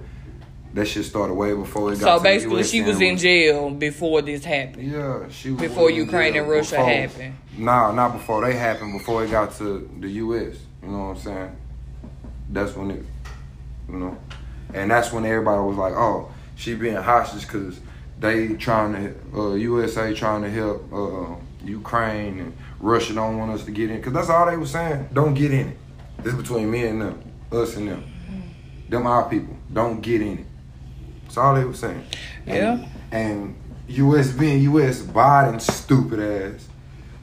[0.75, 2.05] that shit started way before it got.
[2.07, 4.91] so to the basically she was in jail before this happened.
[4.91, 7.37] Yeah, she was Before Ukraine and Russia before- happened.
[7.59, 8.93] Nah, not before they happened.
[8.99, 10.57] Before it got to the U.S.
[10.83, 11.57] You know what I'm saying?
[12.51, 13.05] That's when it,
[13.89, 14.17] you know,
[14.75, 17.81] and that's when everybody was like, "Oh, she being hostage because
[18.19, 21.35] they trying to uh, USA trying to help uh,
[21.67, 25.09] Ukraine and Russia don't want us to get in because that's all they was saying.
[25.13, 25.77] Don't get in it.
[26.23, 28.05] This between me and them, us and them.
[28.89, 29.57] Them our people.
[29.73, 30.47] Don't get in it.
[31.33, 32.05] That's all they was saying.
[32.47, 32.87] Yeah.
[33.11, 33.57] And
[33.89, 34.33] U.S.
[34.33, 35.01] being U.S.
[35.01, 36.69] Biden stupid ass.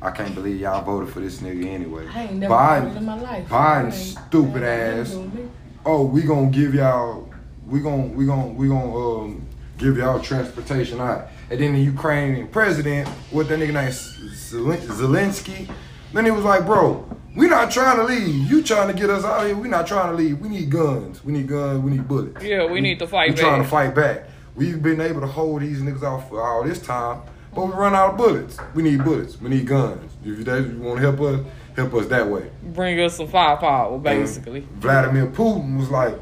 [0.02, 2.08] I can't believe y'all voted for this nigga anyway.
[2.12, 3.48] I ain't never Biden, in my life.
[3.48, 5.10] Biden ain't- stupid ass.
[5.14, 5.50] never knew me.
[5.86, 7.32] Oh, we gonna give y'all,
[7.68, 11.28] we gonna we gonna we gonna um give y'all transportation out.
[11.52, 15.70] And then the Ukrainian president, what that nigga name Zelen- Zelensky,
[16.14, 17.08] then he was like, bro,
[17.40, 18.52] we not trying to leave.
[18.52, 19.56] You trying to get us out of here?
[19.56, 20.40] We're not trying to leave.
[20.40, 21.24] We need guns.
[21.24, 21.80] We need guns.
[21.84, 22.44] We need bullets.
[22.44, 23.64] Yeah, we need to fight We trying back.
[23.64, 24.30] to fight back.
[24.56, 27.22] We've been able to hold these niggas off for all this time,
[27.56, 28.58] but we run out of bullets.
[28.76, 29.40] We need bullets.
[29.40, 30.12] We need guns.
[30.22, 32.52] If you, that- if you want to help us, help us that way.
[32.62, 34.60] Bring us some firepower, basically.
[34.62, 36.16] And Vladimir Putin was like,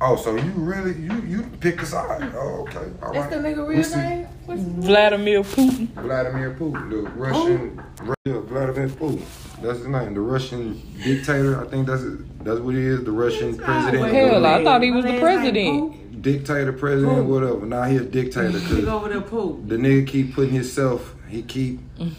[0.00, 2.32] "Oh, so you really you you picked a side?
[2.34, 3.96] Oh, okay, all That's right." the nigga We real see.
[3.96, 4.26] name?
[4.46, 4.82] What's name?
[4.82, 5.88] Vladimir Putin.
[5.94, 7.80] Vladimir Putin, the Russian,
[8.24, 9.22] yeah, Vladimir Putin.
[9.62, 10.14] That's his name.
[10.14, 11.64] The Russian dictator.
[11.64, 12.02] I think that's.
[12.42, 13.04] That's what he is.
[13.04, 14.12] The Russian president.
[14.12, 16.22] Hell, I thought he was the president.
[16.22, 17.66] dictator, president, whatever.
[17.66, 19.68] Now he a dictator Look because over there, poop.
[19.68, 21.14] the nigga keep putting himself.
[21.28, 22.10] He keep Look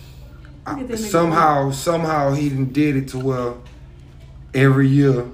[0.67, 3.53] at that somehow somehow he done did it to where
[4.53, 5.25] every year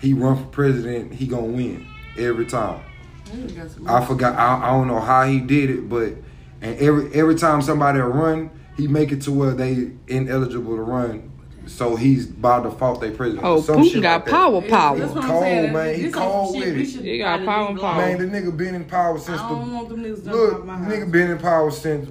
[0.00, 2.80] he run for president, he gonna win every time.
[3.26, 4.38] Nigga I forgot.
[4.38, 6.14] I, I don't know how he did it, but
[6.62, 11.30] and every every time somebody run, he make it to where they ineligible to run.
[11.68, 13.44] So he's by default they president.
[13.46, 14.30] Oh, Some Putin shit got like that.
[14.30, 14.98] power, That's power.
[14.98, 15.72] what I'm Cold, saying.
[15.72, 15.94] man.
[15.94, 17.04] He This some cold shit with it.
[17.04, 17.96] He got power and power.
[17.96, 20.66] Man, the nigga been in power since I the don't want them niggas Look, out
[20.66, 22.08] my nigga been in power since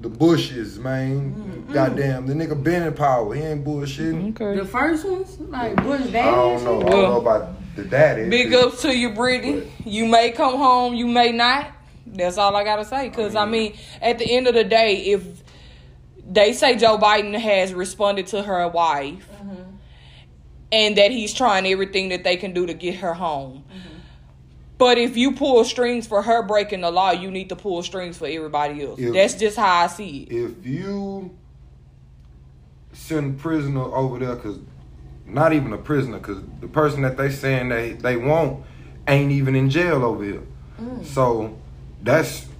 [0.00, 1.66] the Bushes, man.
[1.72, 3.34] Goddamn, the nigga been in power.
[3.34, 4.36] He ain't bullshitting.
[4.56, 6.18] The first ones, like Bush daddy.
[6.18, 6.80] I don't know.
[6.80, 6.88] shit.
[6.88, 8.28] I don't know about the daddy.
[8.28, 9.68] Big ups to you, Brittney.
[9.84, 11.68] You may come home, you may not.
[12.06, 13.10] That's all I gotta say.
[13.10, 15.24] Cause I mean, at the end of the day, if
[16.36, 19.28] they say Joe Biden has responded to her wife,
[20.70, 23.64] and that he's trying everything that they can do to get her home.
[24.78, 28.18] But if you pull strings for her breaking the law, you need to pull strings
[28.18, 29.00] for everybody else.
[29.00, 30.32] If- That's just how I see it.
[30.36, 31.34] If you
[32.92, 34.58] send a prisoner over there, cause
[35.24, 38.64] not even a prisoner, cause the person that they saying they they want
[39.08, 40.42] ain't even in jail over here.
[40.80, 41.04] Mm.
[41.06, 41.56] So
[42.02, 42.55] that's the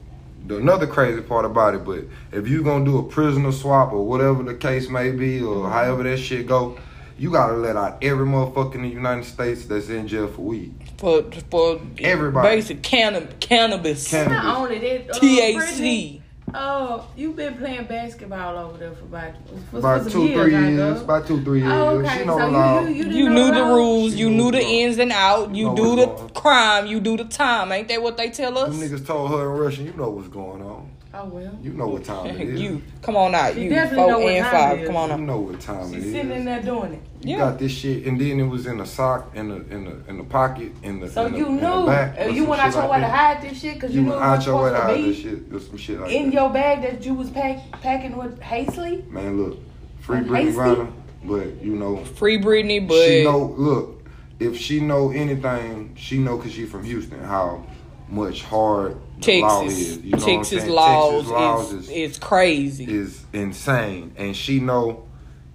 [0.51, 4.43] another crazy part about it, but if you gonna do a prisoner swap or whatever
[4.43, 6.79] the case may be, or however that shit go,
[7.19, 10.75] you gotta let out every motherfucker in the United States that's in jail for weed.
[10.99, 12.49] For for Everybody.
[12.57, 14.11] basic canna- cannabis.
[14.11, 15.57] Can- Not only that, uh, THC.
[15.57, 16.21] Brittney,
[16.55, 19.35] Oh, you've been playing basketball over there for about
[19.71, 21.01] for, About for two, some three years, years.
[21.03, 21.73] About two, three oh, years.
[21.73, 22.19] Oh, okay.
[22.19, 22.81] She know so the law.
[22.81, 23.75] you, you, you, didn't You know knew the law?
[23.75, 26.29] rules, She you knew knew the what's ins and out, you Know do the going
[26.31, 27.73] crime, you do the time.
[27.73, 28.79] Ain't that what they tell us?
[28.79, 30.96] Them niggas told her in Russian, you know what's going on.
[31.19, 31.59] Oh well.
[31.63, 32.61] You know what time it is.
[32.61, 34.79] you come on out, She you definitely know four what and time five.
[34.79, 34.87] it is.
[34.89, 35.21] Come on You out.
[35.21, 37.01] know what time She's it sitting in there doing it.
[37.23, 37.39] You Yeah.
[37.39, 40.19] got this shit, and then it was in a sock, in the in the in
[40.19, 41.09] the pocket, in the.
[41.09, 41.87] So in the, you in the knew.
[41.87, 43.11] back, Uh, or you some went out shit your like way to that.
[43.41, 44.81] hide this shit because you, You knew went it was out your way supposed to
[44.81, 46.33] to hide be this shit, or some shit like in that.
[46.35, 49.11] your bag that you was pack, packing with Hazley.
[49.11, 49.59] Man, look,
[50.01, 50.59] free And Brittney hasty.
[50.59, 50.93] Griner,
[51.25, 53.55] but you know, Free Brittney, but she know.
[53.57, 54.05] Look,
[54.39, 57.23] if she know anything, she know because she from Houston.
[57.25, 57.65] How
[58.09, 59.99] much hard the law Texas, is.
[59.99, 60.73] You know what I'm Texas saying?
[60.75, 62.85] laws, Texas laws is, is, is crazy.
[62.85, 65.03] is insane, and she know.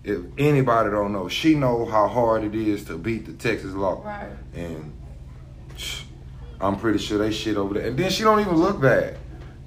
[0.03, 4.01] If anybody don't know, she know how hard it is to beat the Texas law.
[4.03, 4.29] Right.
[4.55, 4.91] and
[6.59, 7.87] I'm pretty sure they shit over there.
[7.87, 9.17] And then she don't even look bad.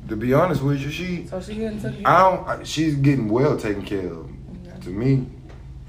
[0.08, 1.94] To be honest with you, she So she getting took.
[2.04, 2.48] I don't.
[2.48, 4.28] I- She's getting well taken care of.
[4.82, 5.26] To me,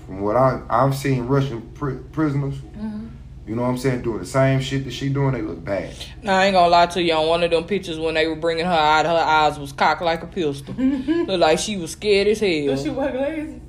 [0.06, 3.05] from what I I've seen Russian pri- prisoners, Mm-hmm.
[3.48, 5.94] You know what I'm saying, doing the same shit that she doing, they look bad.
[6.24, 7.14] Now, I ain't gonna lie to you.
[7.14, 10.02] On one of them pictures when they were bringing her out, her eyes was cocked
[10.02, 10.74] like a pistol.
[10.78, 12.66] Looked like she was scared as hell.
[12.68, 13.62] Does she wear glasses?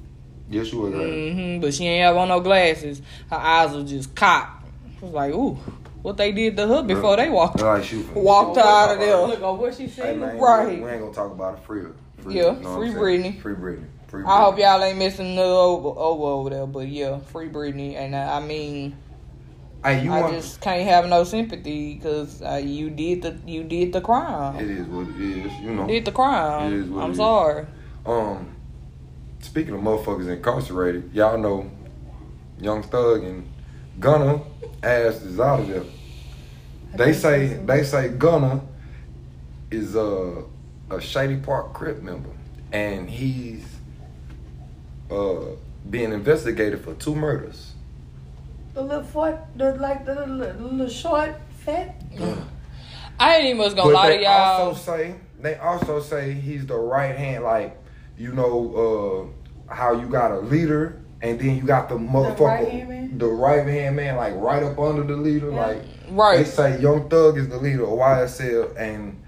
[0.49, 0.95] Yes, you was.
[0.95, 1.33] right.
[1.33, 3.03] hmm but she ain't have on no glasses.
[3.29, 4.65] Her eyes was just cocked.
[5.03, 5.55] I was like, ooh,
[6.03, 8.99] what they did to her before they walked Like she from- walked her out of
[9.01, 9.17] there.
[9.27, 10.19] Look on what she Hey, said.
[10.21, 10.81] man, Right.
[10.83, 11.65] We ain't gonna talk about it.
[11.65, 11.93] Free her.
[12.23, 12.95] Free, Yeah, you know free I'm?
[12.95, 13.41] Brittney.
[13.43, 13.85] Free Brittney.
[14.07, 17.95] Free I hope y'all ain't missing no over, over over there, but yeah, free Brittney.
[17.97, 18.97] And I, I mean,
[19.87, 20.35] Hey, you I want?
[20.35, 24.57] just can't have no sympathy because uh, you did the you did the crime.
[24.57, 25.53] It is what it is.
[25.61, 25.87] You know.
[25.87, 26.73] did the crime.
[26.73, 27.19] It is what I'm it is.
[27.19, 27.67] sorry.
[28.05, 28.57] Um,
[29.39, 31.71] speaking of motherfuckers incarcerated, y'all know
[32.61, 33.49] Young Thug and
[34.01, 34.41] Gunna
[34.83, 35.85] ass is out of there.
[36.97, 38.63] They say they say Gunna
[39.71, 40.43] is a
[40.91, 42.31] a Shady Park Crip member,
[42.73, 43.65] and he's
[45.13, 45.55] uh
[45.89, 47.76] being investigated for two murders.
[48.77, 51.35] The little foot, the like the little, little short,
[51.65, 51.97] fat.
[53.19, 54.67] I ain't even was gonna But lie to y'all.
[54.69, 57.75] also say they also say he's the right hand, like
[58.19, 59.33] you know
[59.71, 63.97] uh, how you got a leader, and then you got the motherfucker, the right hand
[63.97, 65.51] man, like right up under the leader.
[65.51, 65.67] Yeah.
[65.69, 66.37] Like Right.
[66.37, 69.23] they say, Young Thug is the leader of YSL, and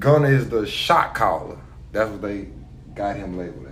[0.00, 1.58] Gunna is the shot caller.
[1.92, 2.48] That's what they
[2.96, 3.71] got him labeled as,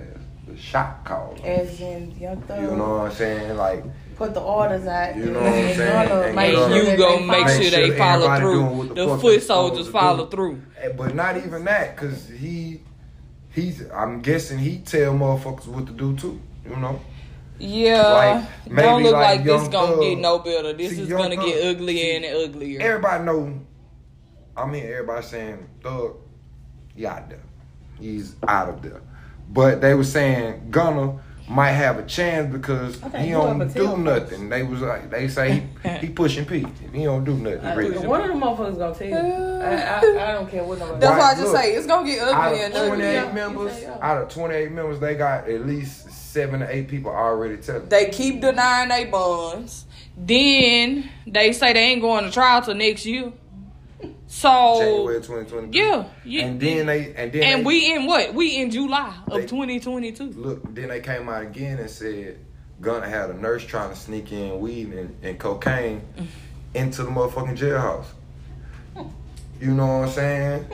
[0.55, 1.37] the shot caller.
[1.45, 2.61] As in Young Thug.
[2.61, 3.57] You know what I'm saying?
[3.57, 3.85] Like
[4.17, 5.17] Put the orders out.
[5.17, 6.09] You know what I'm saying?
[6.09, 7.61] gonna And make you sure know- you gonna they make follow.
[7.63, 8.89] sure they follow through.
[8.95, 10.63] the The, foot soldiers follow through.
[10.97, 12.81] But not even that, cause he,
[13.51, 13.83] he's.
[13.91, 16.41] I'm guessing he tell motherfuckers what to do too.
[16.69, 17.01] You know.
[17.63, 18.09] Yeah,
[18.67, 20.01] Like, don't look like like, this gonna Thug.
[20.01, 20.73] get no better.
[20.73, 22.81] This See, is gonna Thug- get uglier see, and uglier.
[22.81, 23.61] Everybody know.
[24.57, 26.17] I mean, everybody saying Thug,
[26.95, 27.43] he out there.
[27.99, 29.03] He's out of there.
[29.53, 33.69] But they were saying Gunna might have a chance because Okay, he you don't do
[33.75, 34.49] tail nothing.
[34.49, 36.65] They was like they say he, he pushing P.
[36.93, 37.77] He don't do nothing.
[37.77, 38.07] Really.
[38.07, 39.15] one of them motherfuckers gonna tell you.
[39.17, 39.99] I, I,
[40.31, 41.01] I don't care what nobody.
[41.01, 42.89] That's Why- why I just look, say it's gonna get out ugly of and uglier.
[42.97, 43.99] 28 Yeah, members, you say, yeah.
[44.01, 47.89] out of 28 members, they got at least seven to eight people already telling.
[47.89, 49.87] They keep denying they bonds.
[50.17, 53.33] Then they say they ain't going to trial till next year.
[54.33, 55.77] So January 2020.
[55.77, 56.45] yeah, yeah.
[56.45, 58.33] And then they and then and they, we in what?
[58.33, 60.25] We in July They- of 2022.
[60.31, 60.73] look.
[60.73, 62.39] Then they came out again and said
[62.81, 66.27] Gunna had a nurse trying to sneak in weed and, and cocaine mm.
[66.75, 68.07] into the motherfucking jailhouse.
[69.61, 70.67] You know what I'm saying?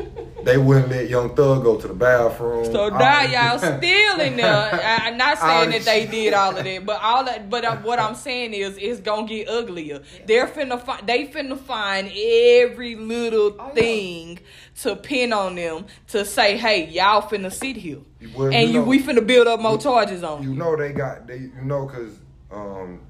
[0.44, 2.66] They wouldn't let Young Thug go to the bathroom.
[2.66, 4.54] So now y'all still in there.
[4.72, 7.50] I, I'm not saying that they did all of that, but all that.
[7.50, 10.02] But uh, what I'm saying is, it's gonna get uglier.
[10.26, 11.04] They're finna find.
[11.04, 13.74] They finna find every little Oh, yeah.
[13.74, 14.38] thing
[14.82, 17.98] to pin on them to say, "Hey, y'all finna sit here,
[18.36, 20.92] Well, and you, know- we finna build up more charges on You you." know they
[20.92, 22.20] got they you know cause
[22.52, 23.00] um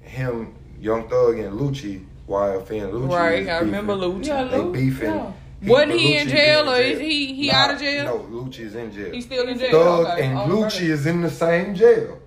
[0.00, 4.20] him Young Thug and Lucci YFN and Lucci Right, is I remember beefing.
[4.22, 4.26] Lucci.
[4.26, 5.08] Yeah, They Lou, beefing.
[5.10, 5.32] yeah.
[5.64, 8.04] Wasn't but he in jail or is he- he out of jail?
[8.04, 9.12] No, Lucci is in jail.
[9.12, 9.70] He's still in jail.
[9.70, 10.24] Thug Okay.
[10.26, 12.18] and Oh, Lucci is in the same jail.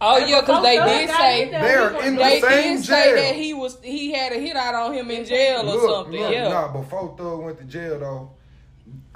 [0.00, 1.48] Oh yeah, because they did say.
[1.50, 3.16] They're in the they same did say jail.
[3.16, 6.20] that he was he had a hit out on him in jail or Look, something.
[6.22, 6.48] look, yeah.
[6.48, 8.30] nah, before Thug went to jail though,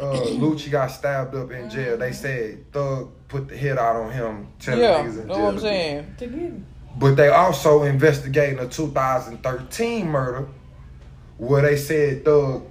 [0.05, 1.97] uh, Lucci got stabbed up in jail.
[1.97, 5.45] They said Thug put the hit out on him, telling Yeah, niggas in that's jail.
[5.45, 6.15] what I'm saying.
[6.19, 6.67] To get him.
[6.97, 10.47] But they also investigating a 2013 murder
[11.39, 12.65] where they said Thug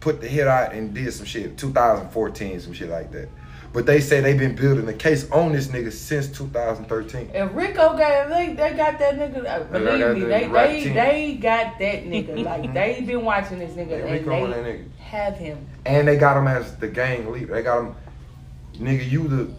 [0.00, 1.56] put the hit out and did some shit.
[1.58, 3.28] 2014, some shit like that.
[3.70, 7.30] But they say they've been building the case on this nigga since 2013.
[7.34, 9.38] And Rico got they, they got that nigga.
[9.40, 10.94] uh, got Believe me, the they rap they, team.
[10.94, 12.44] they got that nigga.
[12.44, 14.96] Like they been watching this nigga Yeah, and Rico and that they nigga.
[15.00, 15.66] have him.
[15.84, 17.52] And they got him as the gang leader.
[17.52, 17.94] They got him,
[18.76, 19.50] nigga, you the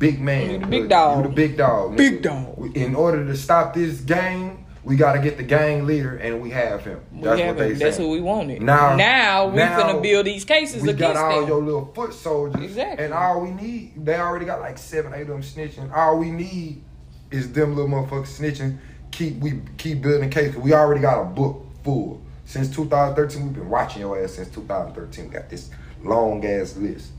[0.00, 0.50] big man.
[0.50, 1.18] You the big dog.
[1.18, 1.92] You the big dog.
[1.92, 1.96] nigga.
[1.96, 2.76] Big dog.
[2.76, 6.50] In order to stop this gang, we got to get the gang leader, and we
[6.50, 7.00] have him.
[7.12, 7.78] We That's have what they it.
[7.78, 7.84] say.
[7.84, 8.62] That's who we wanted.
[8.62, 11.48] Now- now we now finna build these cases we got against all them.
[11.48, 12.64] your little foot soldiers.
[12.64, 13.04] Exactly.
[13.04, 15.94] And all we need, they already got like seven, eight of them snitching.
[15.94, 16.82] All we need
[17.30, 18.78] is them little motherfuckers snitching.
[19.12, 20.56] Keep we keep building cases.
[20.56, 22.22] we already got a book full.
[22.46, 25.26] Since 2013, we've been watching your ass since 2013.
[25.26, 25.70] We got this
[26.02, 27.10] long ass list.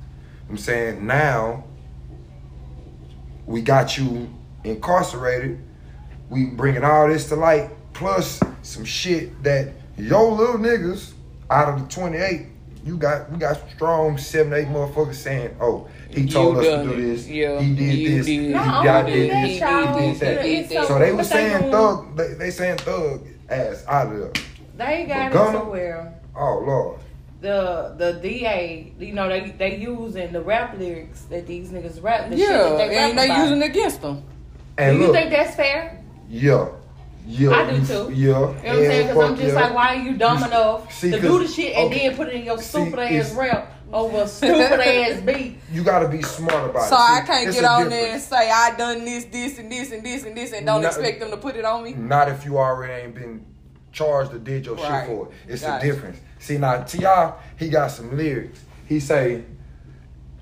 [0.49, 1.65] I'm saying now
[3.51, 4.29] we got you
[4.63, 5.59] incarcerated.
[6.29, 11.13] We bringing all this to light, plus some shit that your little niggas
[11.49, 12.47] out of the 28,
[12.85, 16.93] you got we got strong seven, eight motherfuckers saying, oh, he told us to do
[16.93, 17.01] it.
[17.01, 17.27] this.
[17.27, 18.25] Yeah, he did you this.
[18.25, 18.41] did.
[18.41, 19.51] He, Not y'all did that, this.
[19.51, 20.45] He did that.
[20.45, 22.17] he did So they were was they saying thug.
[22.17, 24.31] They, they saying thug ass out of there.
[24.77, 25.57] They got Gunna?
[25.57, 26.99] it to where Oh lord.
[27.41, 32.29] The the DA, you know, they they using the rap lyrics that these niggas rap.
[32.29, 33.41] The shit Yeah, that they rap and they about.
[33.43, 34.23] using it against them.
[34.77, 36.01] And Do you look, think that's fair?
[36.29, 36.69] yeah,
[37.27, 37.93] yeah, I do too.
[37.93, 39.07] Yeah, You know what I'm saying?
[39.07, 41.75] Because I'm just like, why are you dumb enough see, to 'cause- do the shit
[41.75, 42.07] and okay.
[42.07, 45.57] then put it in your See, stupid it's- ass rap over a stupid ass beat?
[45.71, 46.97] You got to be smart about So it.
[46.97, 49.71] So I can't it's get a on there and say I done this, this, and
[49.71, 50.87] this, and this, and this, and don't No.
[50.87, 51.93] expect them to put it on me.
[51.93, 53.45] Not if you already ain't been
[53.91, 55.05] charged or did your Right.
[55.05, 55.31] shit for it.
[55.47, 55.85] It's Got it.
[55.87, 56.17] difference.
[56.39, 57.33] See now, T.I.
[57.57, 58.59] he got some lyrics.
[58.87, 59.43] He say,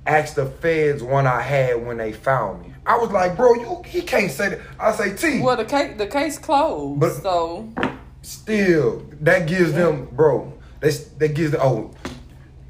[0.05, 3.81] "Ask the feds when I had when they found me." I was like, bro, you
[3.85, 4.59] he can't say that.
[4.79, 5.41] I say T.
[5.41, 7.67] Well, the case the case closed, But- so
[8.21, 10.51] Still, that gives them, bro.
[10.81, 11.61] They that gives them.
[11.63, 11.91] Oh,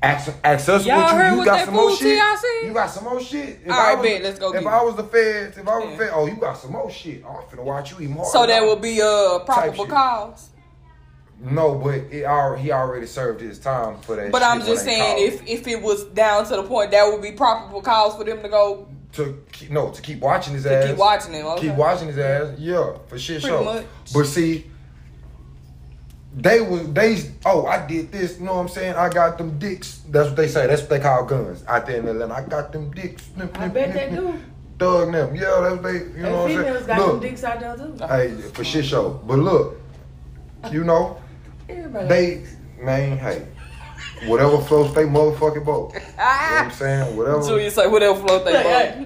[0.02, 2.22] ask, ask us Y'all what you, heard you what got some more shit.
[2.64, 3.60] You got some more shit.
[3.66, 5.76] If All right, I was, bet, let's go If I was the feds, if I
[5.78, 5.92] was Yeah.
[5.92, 7.24] the feds, oh, you got some more shit.
[7.28, 8.30] Oh, I'm finna watch you even harder.
[8.30, 10.50] so that would be uh, a probable cause.
[11.42, 14.32] No, but it already, he already served his time for that.
[14.32, 17.22] But shit I'm just saying, if if it was down to the point, that would
[17.22, 20.74] be probable cause for them to go to keep, no to keep watching his to
[20.76, 21.46] ass, keep watching him.
[21.46, 21.68] Okay.
[21.68, 23.64] keep watching his ass, yeah, for shit Pretty show.
[23.64, 23.86] much.
[24.14, 24.66] But see,
[26.36, 28.96] they was they oh I did this, you know what I'm saying?
[28.96, 30.02] I got them dicks.
[30.10, 30.68] That's what they say.
[30.68, 32.34] That's what they call guns out there in Atlanta.
[32.34, 33.30] I got them dicks.
[33.56, 34.38] I bet they do.
[34.78, 35.60] Thug them, yeah.
[35.62, 35.94] That's they.
[36.18, 36.88] You know And what I'm females saying?
[37.00, 38.06] got them dicks out there too.
[38.08, 39.22] hey, for shit show.
[39.26, 39.78] But look,
[40.72, 41.18] you know.
[41.70, 42.08] Everybody.
[42.08, 42.44] They,
[42.84, 43.46] man, hey,
[44.28, 45.94] whatever floats they motherfucking boat.
[45.94, 47.16] You know what I'm saying?
[47.18, 47.42] Whatever.
[47.44, 48.54] Julia say whatever float they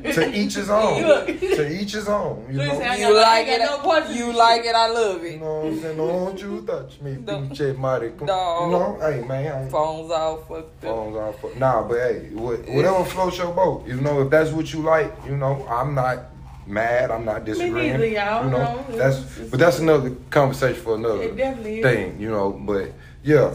[0.01, 0.13] boat.
[0.13, 1.03] To each his own.
[1.37, 2.45] To each his own.
[2.49, 2.93] You Julia know?
[2.95, 3.59] You like it?
[3.59, 4.75] no you like it?
[4.75, 5.33] I love it.
[5.33, 5.97] You know what I'm saying?
[5.97, 7.33] Don't you touch me, No.
[7.33, 8.07] pinche mighty.
[8.19, 10.89] You know, hey man, I Phones all fucked up.
[10.89, 11.41] phones off.
[11.41, 13.85] for- Nah, but hey, whatever floats your boat.
[13.87, 16.25] You know, if that's what you like, you know, I'm not
[16.67, 17.11] mad.
[17.11, 17.93] I'm not disagreeing.
[17.93, 18.97] neither, y'all, You know, no.
[18.97, 21.83] that's but that's another conversation for another It definitely is.
[21.83, 22.19] thing.
[22.19, 22.91] You know, but
[23.23, 23.53] yeah,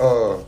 [0.00, 0.38] uh,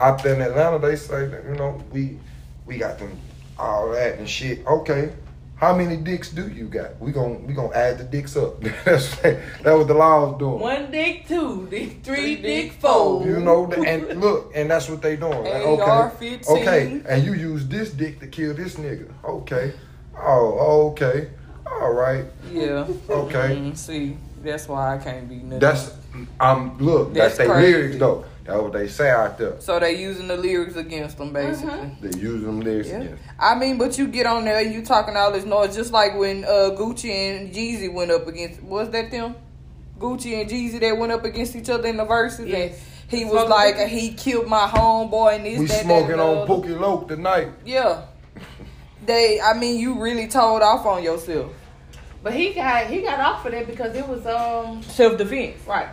[0.00, 2.18] out there in Atlanta, they say that you know we
[2.66, 3.16] we got them
[3.58, 4.66] all that and shit.
[4.66, 5.12] Okay.
[5.56, 6.98] How many dicks do you got?
[7.00, 8.60] We gon' we gonna add the dicks up.
[8.84, 10.58] That's that was the laws doing.
[10.58, 13.20] One dick, two dick, three, Three dick, dick, four.
[13.22, 13.26] four.
[13.26, 15.32] You know, and look, and that's what they doing.
[15.44, 16.48] Like, okay, AR-15.
[16.48, 19.08] okay, and you use this dick to kill this nigga.
[19.24, 19.72] Okay,
[20.18, 21.30] oh, okay,
[21.70, 22.24] all right.
[22.52, 22.86] Yeah.
[23.08, 23.56] Okay.
[23.56, 25.58] Mm, see, that's why I can't be nothing.
[25.60, 25.92] That's
[26.40, 28.24] um, look, that's, That's their lyrics though.
[28.44, 29.58] That's what they say out there.
[29.60, 31.90] so they using the lyrics against them basically.
[32.02, 33.00] They using them lyrics Yeah.
[33.00, 33.22] against.
[33.38, 36.44] I mean, but you get on there, you talking all this noise, just like when
[36.44, 38.62] uh, Gucci and Jeezy went up against.
[38.62, 39.34] Was that them?
[39.98, 42.78] Gucci and Jeezy that went up against each other in the verses, Yes.
[42.78, 43.88] and he was Smoking like, Pookie?
[43.88, 45.58] he killed my homeboy and this.
[45.60, 47.48] We that, that, smoking and on the- Pookie Loc tonight.
[47.64, 48.02] Yeah.
[49.06, 51.52] They, I mean, you really told off on yourself.
[52.22, 55.66] But he got he got off of that because it was um Self defense.
[55.66, 55.88] right.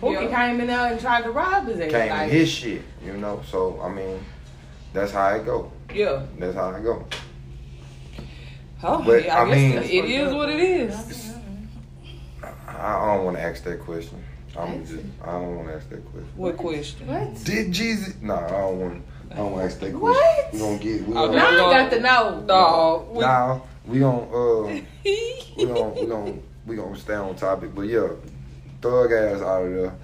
[0.00, 0.36] Pookie Yeah.
[0.48, 1.90] came in there and tried to rob his ass.
[1.92, 3.40] Came like, his shit, you know.
[3.48, 4.18] So I mean,
[4.92, 5.70] that's how it go.
[5.94, 6.24] Yeah.
[6.38, 7.06] That's how it go.
[8.84, 9.56] Oh, But, yeah, I, I guess
[9.90, 11.34] mean- it is what it is.
[12.42, 14.24] I, I don't want to ask that question.
[14.58, 16.28] I'm just, I don't want to ask that question.
[16.34, 17.06] What question?
[17.06, 17.44] What?
[17.44, 18.14] Did Jesus?
[18.20, 19.04] Nah, I don't want.
[19.32, 20.00] I don't want to ask that question.
[20.00, 20.52] What?
[20.52, 21.06] We gonna get.
[21.08, 22.44] We Oh, gonna, Now I got to know.
[22.46, 23.10] Dog.
[23.12, 24.62] we- Now we gonna uh
[25.04, 26.34] we gonna we gonna
[26.66, 28.08] we gonna stay on topic, but yeah,
[28.80, 29.94] thug ass out of there.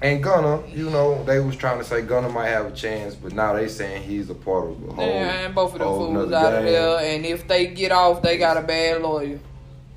[0.00, 3.32] And Gunna, you know, they was trying to say Gunna might have a chance, but
[3.32, 5.04] now they saying he's a part of the whole.
[5.04, 6.98] Yeah, and both of them fools out of there.
[7.00, 9.40] And if they get off, they got a bad lawyer.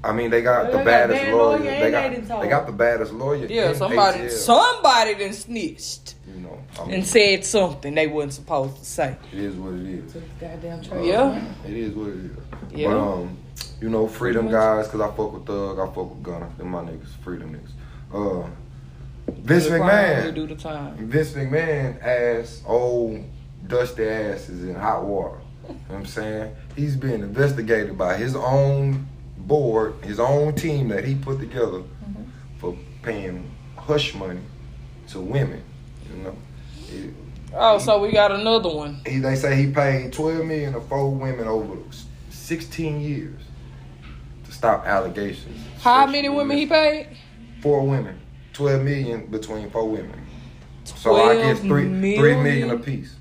[0.04, 1.60] I mean, they got They the got baddest bad lawyer.
[1.60, 3.46] lawyer They got they got the baddest lawyer.
[3.46, 4.32] Yeah, in somebody ATL.
[4.32, 9.16] somebody done snitched You know, I mean, and said something they wasn't supposed to say.
[9.32, 10.14] it is what it is.
[10.14, 11.06] Took the goddamn trade.
[11.06, 11.46] Yeah.
[11.68, 12.32] It is what it is.
[12.74, 12.88] Yeah.
[12.88, 13.38] But um,
[13.80, 16.82] you know, freedom guys, cause I fuck with Thug, I fuck with Gunna, them my
[16.84, 18.44] niggas, freedom niggas.
[18.46, 18.48] Uh,
[19.34, 20.96] Vince The crime, we McMahon, do the time.
[21.08, 23.24] Vince McMahon ass, old
[23.68, 25.38] dusty ass is in hot water.
[25.68, 26.56] You know what I'm saying?
[26.76, 29.08] He's being investigated by his own
[29.56, 32.24] board, his own team that he put together Mm-hmm.
[32.58, 34.40] for paying hush money
[35.10, 35.62] to women.
[36.10, 36.36] You know,
[36.90, 37.14] It-
[37.54, 39.02] Oh, so we got another one.
[39.06, 41.76] he, they say he paid 12 million to four women over
[42.30, 43.42] 16 years
[44.46, 45.58] to stop allegations.
[45.82, 47.08] How many women he paid?
[47.62, 48.18] Four women.
[48.54, 50.18] 12 million between four women.
[50.86, 51.84] So I guess 12 three
[52.16, 52.70] three million million?
[52.72, 53.16] apiece.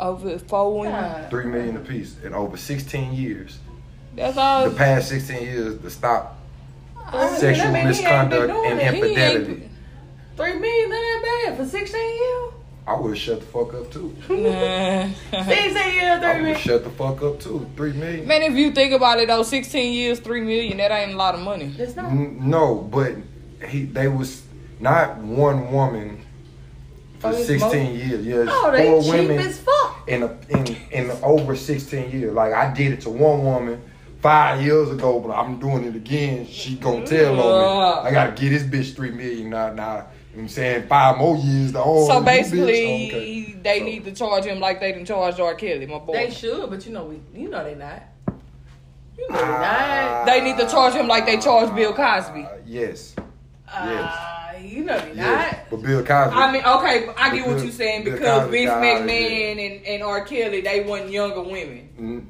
[0.00, 1.00] Over four women.
[1.02, 1.28] God.
[1.30, 3.58] Three million apiece in over 16 years.
[4.14, 4.70] That's all.
[4.70, 6.38] The past 16 years to stop
[7.06, 8.94] I mean, sexual mean he ain't misconduct and it.
[8.94, 9.70] Infidelity.
[10.36, 11.12] Three million, that
[11.46, 12.52] ain't bad for 16 years.
[12.86, 14.14] I would shut the fuck up too.
[14.28, 15.08] Nah.
[15.44, 17.66] 16 years, three I would shut the fuck up too.
[17.76, 18.26] Three million.
[18.26, 21.34] Man, if you think about it though, 16 years, 3 million, that ain't a lot
[21.34, 21.68] of money.
[21.68, 22.06] That's not.
[22.10, 23.14] N- No, but
[23.68, 24.42] he they was
[24.80, 26.20] not one woman
[27.20, 28.26] for Oh, it's 16 years.
[28.26, 30.04] Yes, Oh, they four cheap women as fuck.
[30.08, 32.34] in a, in in over 16 years.
[32.34, 33.80] Like I did it to one woman
[34.24, 36.46] five years ago, but I'm doing it again.
[36.46, 38.08] She gonna tell on me.
[38.08, 39.70] I gotta get this bitch three million now.
[39.74, 41.72] Now you know I'm saying five more years.
[41.72, 43.08] The whole So basically, bitch.
[43.08, 43.52] Okay.
[43.62, 45.54] they So- need to charge him like they didn't charge R.
[45.54, 46.14] Kelly, my boy.
[46.14, 48.02] They They, should, but you know we, you know they not.
[49.18, 49.44] You know Ah.
[49.44, 50.26] they not.
[50.26, 52.44] They need to charge him like they charged Bill Cosby.
[52.44, 53.14] Uh, yes,
[53.70, 55.52] Uh, you know they yes.
[55.52, 55.70] not.
[55.70, 56.34] But Bill Cosby.
[56.34, 59.86] I mean, okay, I get what you're saying Bill because Cosby Vince died, McMahon and,
[59.86, 60.24] and R.
[60.24, 62.24] Kelly, they weren't younger women, mm,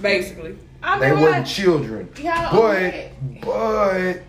[0.00, 0.56] basically.
[0.82, 2.08] I they mean, wasn't children.
[2.20, 3.12] Yeah, but okay.
[3.42, 4.22] but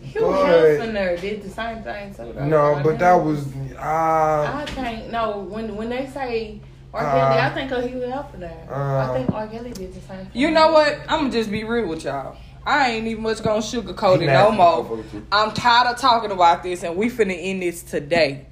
[0.00, 2.32] Hugh but- Hefner did the same thing too.
[2.32, 2.46] though.
[2.46, 3.46] no, but that was
[3.76, 5.10] uh, I can't.
[5.10, 6.60] No, when when they say
[6.94, 7.02] R.
[7.02, 8.70] Kelly, Uh, I think of Hugh Hefner.
[8.70, 9.46] uh, I think R.
[9.48, 10.30] Kelly did the same thing.
[10.34, 10.98] You know what?
[11.08, 12.36] I'm gonna just be real with y'all.
[12.64, 15.04] I ain't even much gonna sugarcoat it no more.
[15.32, 18.46] I'm tired of talking about this, and we finna end this today.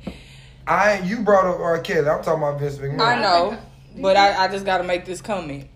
[0.67, 1.79] I you brought up R.
[1.81, 2.09] Kelly.
[2.09, 3.01] I'm talking about Vince McMahon.
[3.01, 3.59] I know,
[3.99, 5.69] but I, I just got to make this comment.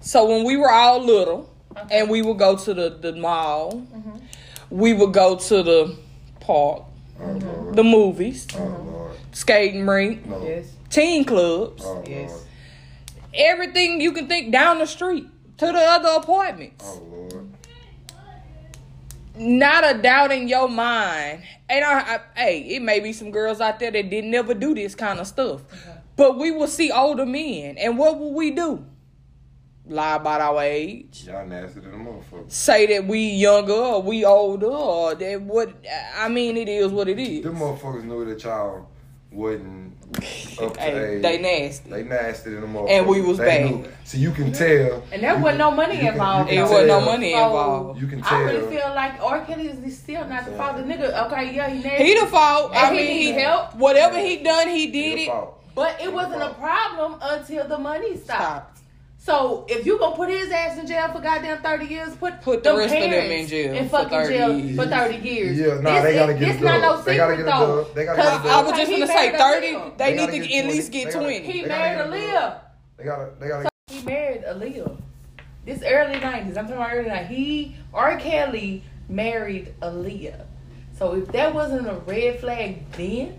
[0.00, 1.50] So when we were all little,
[1.90, 4.18] and we would go to the the mall, mm-hmm.
[4.70, 5.96] we would go to the
[6.40, 6.82] park,
[7.20, 7.76] Oh Lord.
[7.76, 9.16] the movies, Oh Lord.
[9.32, 10.42] skating rink, No.
[10.42, 10.72] Yes.
[10.88, 12.44] teen clubs, Oh Yes.
[13.32, 15.28] Everything you can think down the street
[15.58, 16.84] to the other apartments.
[16.86, 17.48] Oh Lord.
[19.36, 21.42] Not a doubt in your mind.
[21.68, 24.74] And I, I, hey, it may be some girls out there that didn't never do
[24.74, 25.92] this kind of stuff, uh-huh.
[26.16, 28.84] but we will see older men, and what will we do?
[29.90, 31.24] Lie about our age.
[31.26, 32.48] Y'all nasty than a motherfucker.
[32.48, 35.74] say that we younger or we older or that what
[36.16, 37.42] I mean it is what it is.
[37.42, 38.86] Them motherfuckers knew that y'all
[39.32, 39.92] wasn't
[40.62, 41.22] up to Hey, age.
[41.22, 41.90] they nasty.
[41.90, 42.90] They nasty than a motherfucker.
[42.90, 43.64] And we was They bad.
[43.70, 43.84] knew.
[44.04, 45.02] So you can tell.
[45.10, 46.52] And there wasn't no money you involved.
[46.52, 48.00] you It wasn't no money So, involved.
[48.00, 48.38] You can tell.
[48.38, 49.44] I really feel like R.
[49.44, 50.84] Kelly is still not the father.
[50.84, 52.04] Nigga, okay, yeah, he nasty.
[52.04, 52.70] He the fault.
[52.76, 53.74] I And he mean he helped.
[53.74, 55.28] whatever he done he He did the it.
[55.30, 55.56] fault.
[55.74, 58.76] But it wasn't a problem until the money stopped.
[58.76, 58.76] Stop.
[59.22, 62.62] So if you gonna put his ass in jail for goddamn thirty years, put Put
[62.64, 64.76] the rest of them in jail in for fucking 30 jail years.
[64.76, 65.58] for thirty years.
[65.58, 67.04] Yeah, nah, This they gotta is- get a This not no dub.
[67.04, 67.76] They gotta secret get a though.
[67.84, 67.94] dub.
[67.94, 68.66] They gotta 'Cause get a I dub.
[68.66, 69.66] was just gonna say thirty.
[69.66, 71.52] They They need gotta at least get They gotta- twenty.
[71.52, 72.12] He married a dub.
[72.14, 72.54] Aaliyah.
[72.96, 73.28] They gotta.
[73.38, 73.68] They gotta.
[73.90, 74.96] He married Aaliyah.
[75.66, 76.56] This early nineties.
[76.56, 77.36] I'm talking about early nineties.
[77.36, 78.16] He R.
[78.16, 80.46] Kelly married Aaliyah.
[80.98, 83.38] So if that wasn't a red flag then,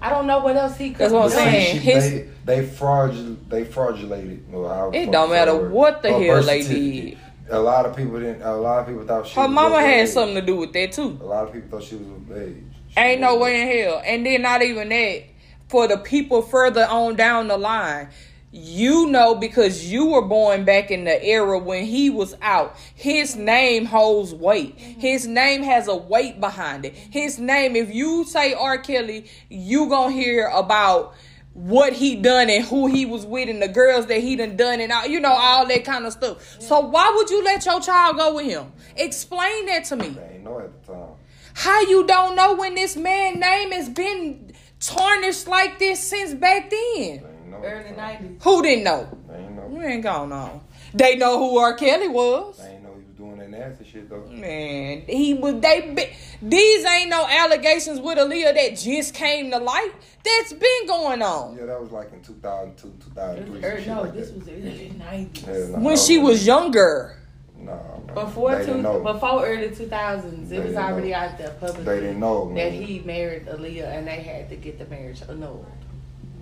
[0.00, 1.72] I don't know what else he could That's what I'm saying.
[1.74, 2.28] She- his- they
[2.62, 4.48] they fraudul they fraudulated.
[4.50, 5.72] Well, It don't matter word?
[5.72, 7.18] what the Her hell birth they certificate.
[7.50, 8.42] A lot of people didn't.
[8.42, 9.34] A lot of people thought she.
[9.40, 10.08] Her was mama had age.
[10.10, 11.18] something to do with that too.
[11.20, 12.56] A lot of people thought she was of age.
[12.90, 14.02] She Ain't no way in hell.
[14.04, 15.22] And then not even that.
[15.68, 18.08] For the people further on down the line,
[18.50, 22.76] you know because you were born back in the era when he was out.
[22.94, 24.78] His name holds weight.
[24.78, 25.00] Mm-hmm.
[25.00, 26.94] His name has a weight behind it.
[26.94, 27.10] Mm-hmm.
[27.10, 28.78] His name, if you say R.
[28.78, 31.14] Kelly, you gonna hear about
[31.52, 34.80] what he done and who he was with and the girls that he done done
[34.80, 36.56] and all, you know all that kind of stuff.
[36.60, 38.72] So why would you let your child go with him?
[38.96, 40.10] Explain that to me.
[40.10, 41.08] They ain't know at the time.
[41.54, 46.70] How you don't know when this man name has been tarnished like this since back
[46.70, 47.24] then?
[47.50, 48.42] They ain't know Early nineties.
[48.42, 49.08] Who didn't know?
[49.28, 49.68] They ain't know.
[49.70, 50.60] You ain't going on.
[50.94, 51.74] They know who R.
[51.74, 52.58] Kelly was.
[52.58, 54.24] They ain't know he was doing that nasty shit though.
[54.26, 55.60] Man, he was.
[55.60, 56.10] They be-
[56.46, 59.92] these ain't no allegations with Aaliyah that just came to light.
[60.24, 63.60] That's been going on Yeah, that was like in 2002, 2003.
[63.62, 64.38] some Er, no, like this that.
[64.38, 65.44] was early nineties.
[65.46, 67.14] Yeah, nah, when that she was younger.
[67.58, 68.14] Nah, Nah, man.
[68.14, 71.16] Before two, before early two thousands, They it was already know.
[71.16, 74.78] out there publicly They didn't know, that he married Aaliyah, and they had to get
[74.78, 75.66] the marriage annulled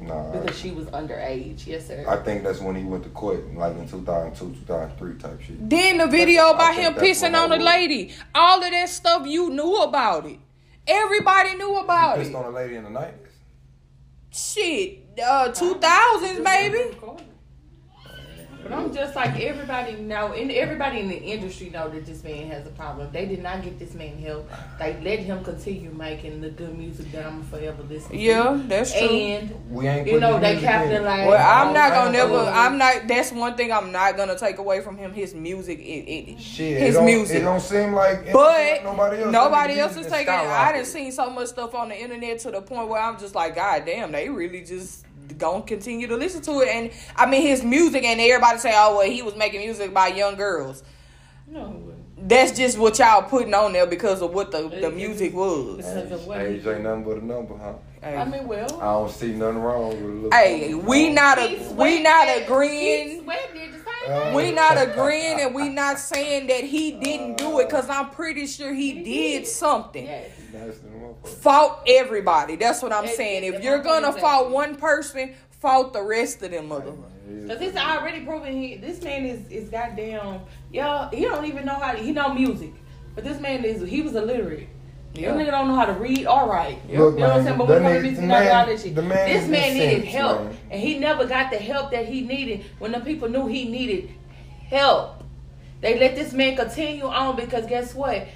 [0.07, 1.67] Nah, because she was underage.
[1.67, 2.05] Yes, sir.
[2.07, 5.69] I think that's when he went to court, like in 2002, 2003 type shit.
[5.69, 8.15] Then the video I about think him pissing on the lady.
[8.35, 10.39] All of that stuff you knew about it.
[10.87, 12.37] Everybody knew about he pissed it.
[12.37, 13.13] on a lady in the 90s.
[14.31, 16.97] Shit, uh, two thousands maybe.
[18.69, 22.49] But I'm just like everybody know, and everybody in the industry know that this man
[22.49, 23.09] has a problem.
[23.13, 24.51] They did not get this man help.
[24.79, 28.21] They let him continue making the good music that I'm forever listening.
[28.21, 28.63] Yeah, to.
[28.67, 29.01] that's true.
[29.09, 30.69] And We ain't you know they music in.
[30.69, 31.29] capitalized.
[31.29, 32.39] Well, I'm not gonna never.
[32.39, 33.07] I'm not.
[33.09, 35.13] That's one thing I'm not gonna take away from him.
[35.13, 37.37] His music, it, it Shit, his it music.
[37.39, 39.33] It don't seem like, it don't seem But like nobody else.
[39.33, 40.35] nobody else is taking.
[40.35, 40.73] I skyrocketed.
[40.75, 43.55] didn't seen so much stuff on the internet to the point where I'm just like,
[43.55, 45.06] God damn, they really just
[45.39, 46.69] gonna continue to listen to it.
[46.69, 50.09] And I mean, his music, and everybody say, oh well, he was making music by
[50.09, 50.83] young girls.
[51.49, 55.77] No, That's just what y'all putting on there because of what the, the music was.
[55.77, 57.75] because of what Age ain't nothing but a number, huh?
[58.03, 58.81] Hey, I mean, well.
[58.81, 60.31] I don't see nothing wrong with a little.
[60.33, 63.09] hey, we not a, we not agreeing.
[63.09, 63.71] Keith Sweat did
[64.09, 64.33] Uh.
[64.37, 68.47] We not agreeing and we not saying that he didn't do it because I'm pretty
[68.47, 69.47] sure he He did did.
[69.47, 70.05] something.
[70.05, 70.31] Yes.
[71.07, 71.43] Nasty motherfucker.
[71.43, 72.57] Fault everybody.
[72.57, 73.45] That's what I'm It- saying.
[73.45, 76.93] it- If you're gonna fault one person, fault the rest of them mother.
[77.49, 80.41] Cause it's already proven he this man is is goddamn
[80.73, 82.71] y'all he don't even know how to, he know music.
[83.15, 84.69] But this man is he was illiterate.
[85.15, 85.33] Yeah.
[85.33, 86.79] This nigga don't know how to read or write.
[86.89, 87.59] Look, You know what I'm man, saying?
[87.59, 88.95] But that when it comes to nigga- music, the he know all man- shit.
[88.95, 90.41] This man needed sense, help.
[90.45, 90.57] man.
[90.71, 94.11] And he never got the help that he needed when the people knew he needed
[94.69, 95.23] help.
[95.81, 98.27] They let this man continue on because guess what?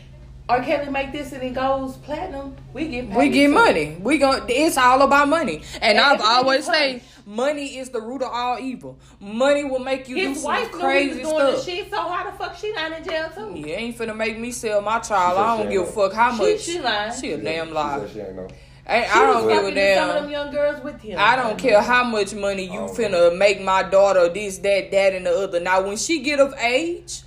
[0.50, 0.62] R.
[0.64, 2.56] Kelly make this and it goes platinum.
[2.72, 3.52] We get paid We get too.
[3.54, 3.96] money.
[4.00, 4.44] We go.
[4.48, 5.62] It's all about money.
[5.80, 7.02] And And I've always say, money.
[7.26, 8.98] money is the root of all evil.
[9.20, 11.64] Money will make you do His some wife knew he crazy was doing stuff.
[11.64, 13.52] the shit, so how the fuck she not in jail too?
[13.58, 15.36] You ain't finna make me sell my child.
[15.36, 16.60] She I don't give a fuck how much.
[16.60, 17.12] she she lying.
[17.20, 17.98] She a damn She lie.
[18.00, 18.48] said she ain't know.
[18.88, 20.30] I, I don't give a fucking to Some of them damn.
[20.32, 21.16] young girls with him.
[21.16, 25.14] I don't care how much money you Oh, finna make my daughter this, that, that,
[25.14, 25.60] and the other.
[25.60, 27.20] Now, when she get of age,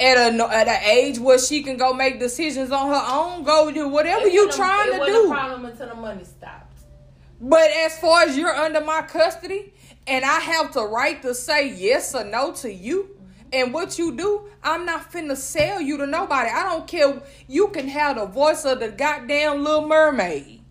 [0.00, 3.70] at a at an age where she can go make decisions on her own, go
[3.70, 5.26] do whatever you a- trying it to do.
[5.26, 6.72] a problem until the money stopped.
[7.40, 9.72] But as far as you're under my custody
[10.06, 13.10] and I have the right to say yes or no to you
[13.52, 16.50] and what you do, I'm not finna sell you to nobody.
[16.50, 17.22] I don't care.
[17.46, 20.62] You can have the voice of the goddamn little mermaid.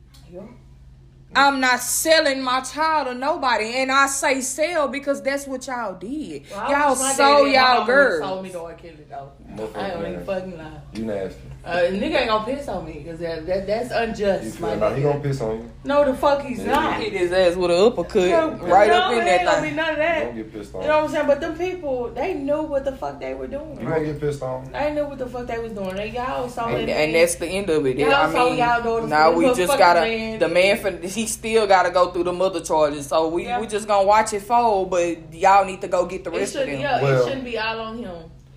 [1.35, 3.73] I'm not selling my child to nobody.
[3.75, 6.43] And I say sell because that's what y'all did.
[6.51, 8.43] Well, y'all sold daddy and my y'all mama would've Sold girls.
[8.43, 8.73] me to R.
[8.73, 9.31] Kelly though.
[9.55, 10.81] Motherfucker, I ain't even fucking lie.
[10.93, 11.39] You nasty.
[11.65, 14.79] Uh, nigga ain't gonna piss on me because that, that that's You unjust, my feel
[14.79, 15.71] like he gonna piss on you?
[15.85, 16.71] No, the fuck he's Yeah.
[16.73, 16.99] not.
[17.01, 19.61] Hit his ass with an uppercut No, right no, up in it ain't gonna that
[19.61, 19.75] be thing.
[19.77, 20.19] none of You that.
[20.25, 20.81] gonna get pissed on.
[20.81, 21.27] You know what I'm saying?
[21.27, 23.77] But them people, they knew what the fuck they were doing.
[23.79, 24.69] You gonna get pissed on.
[24.73, 25.95] They knew what the fuck they was doing.
[25.95, 27.97] They y'all saw And, that and that's the end of it.
[27.97, 30.39] Y'all I saw mean, y'all daughters now we just gotta man.
[30.39, 33.07] the man for he still gotta go through the mother charges.
[33.07, 33.61] So we Yeah.
[33.61, 36.55] we just gonna watch it fold, but y'all need to go get the It rest
[36.55, 36.81] of shouldn't, them.
[36.81, 38.15] yeah, Well- it shouldn't be all on him.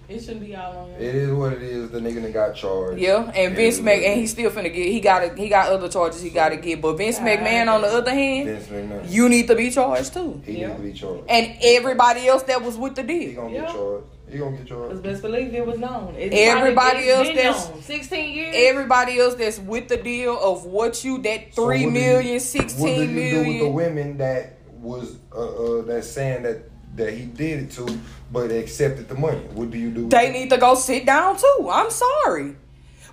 [0.08, 1.00] It shouldn't be all on him.
[1.02, 1.90] It is what it is.
[1.90, 3.00] The nigga that got charged.
[3.00, 5.68] Yeah, and It Vince is Mc and he still finna get he got he got
[5.70, 6.80] other charges he gotta get.
[6.80, 7.26] But Vince God.
[7.26, 9.10] McMahon on the other hand, Vince McMahon.
[9.10, 10.68] you need to be charged too, He Yeah.
[10.68, 11.24] needs to be charged.
[11.28, 13.18] and everybody else that was with the deal.
[13.28, 13.60] He gonna Yeah.
[13.62, 14.04] get charged.
[14.30, 15.02] He gonna get Cause charged.
[15.02, 16.14] best believe it was known.
[16.18, 17.82] It's Everybody probably- else that's- known.
[17.82, 18.54] sixteen years.
[18.58, 22.06] Everybody else that's with the deal of what you that So three what do you-
[22.06, 26.58] million, What do you do with the women that was uh, uh that saying that
[26.96, 27.98] that he did it to,
[28.32, 29.38] but accepted the money?
[29.54, 30.08] What do you do?
[30.08, 31.68] They need to go sit down too.
[31.70, 32.56] I'm sorry.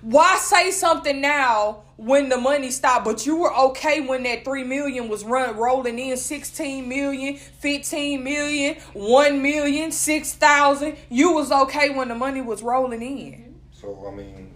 [0.02, 4.64] Why say something now when the money stopped, but you were okay when that 3
[4.64, 10.96] million was run rolling in 16 million, 15 million, 1 million, 6,000.
[11.08, 13.54] You was okay when the money was rolling in.
[13.72, 14.52] So I mean,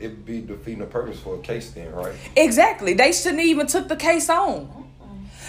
[0.00, 2.14] it'd be defeating the purpose for a case then, right?
[2.36, 2.94] Exactly.
[2.94, 4.87] They shouldn't even took the case on.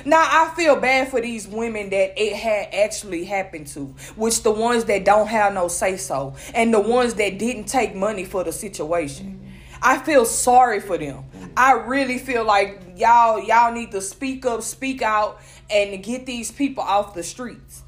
[0.06, 3.86] Now I feel bad for these women that it had actually happened to,
[4.16, 7.96] which the ones that don't have no say so, and the ones that didn't take
[7.96, 9.36] money for the situation.
[9.82, 11.24] I feel sorry for them.
[11.56, 16.52] I really feel like y'all y'all need to speak up, speak out, and get these
[16.52, 17.84] people off the streets.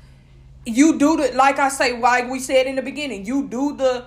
[0.65, 4.05] You do the like I say, like we said in the beginning, you do the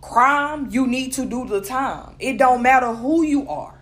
[0.00, 2.14] crime, you need to do the time.
[2.18, 3.74] It don't matter who you are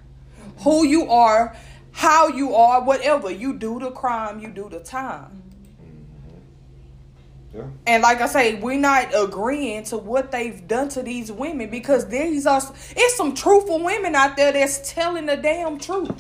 [0.62, 1.56] who you are,
[1.92, 3.30] how you are, whatever.
[3.30, 5.42] You do the crime, you do the time.
[5.80, 7.58] Mm-hmm.
[7.58, 7.64] Yeah.
[7.86, 12.08] And like I say, we're not agreeing to what they've done to these women because
[12.08, 12.62] these are
[12.96, 16.10] it's some truthful women out there that's telling the damn truth.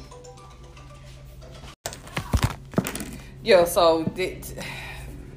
[3.42, 4.52] Yeah, so th-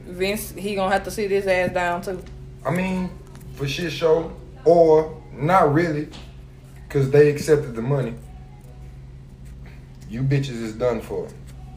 [0.05, 2.21] Vince he gonna have to sit his ass down too.
[2.63, 3.09] I mean,
[3.55, 4.31] for shit show,
[4.63, 6.09] or not really,
[6.89, 8.13] cause they accepted the money.
[10.09, 11.27] You bitches is done for.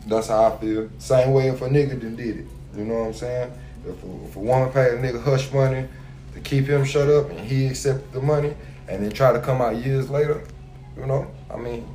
[0.06, 0.88] That's how I feel.
[0.98, 2.46] Same way if a nigga done did it.
[2.76, 3.52] You know what I'm saying?
[3.86, 5.86] If a, if a woman paid a nigga hush money
[6.34, 8.54] to keep him shut up and he accepted the money
[8.88, 10.42] and then try to come out years later,
[10.96, 11.86] you know, I mean,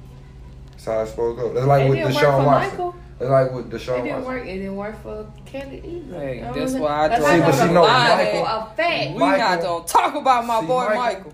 [0.72, 1.54] that's how it's supposed to go.
[1.54, 2.72] That's like It with didn't work Deshaun for Watson.
[2.72, 2.96] Michael.
[3.20, 4.24] That's like with It didn't Watson.
[4.26, 4.44] work.
[4.44, 6.20] It didn't work for Kelly either.
[6.20, 7.42] Hey, that's what I'm why I saying?
[7.42, 9.12] draw See, but see, no, Michael- a fact.
[9.14, 11.34] We Michael- not gonna talk about my See, boy Michael- Michael.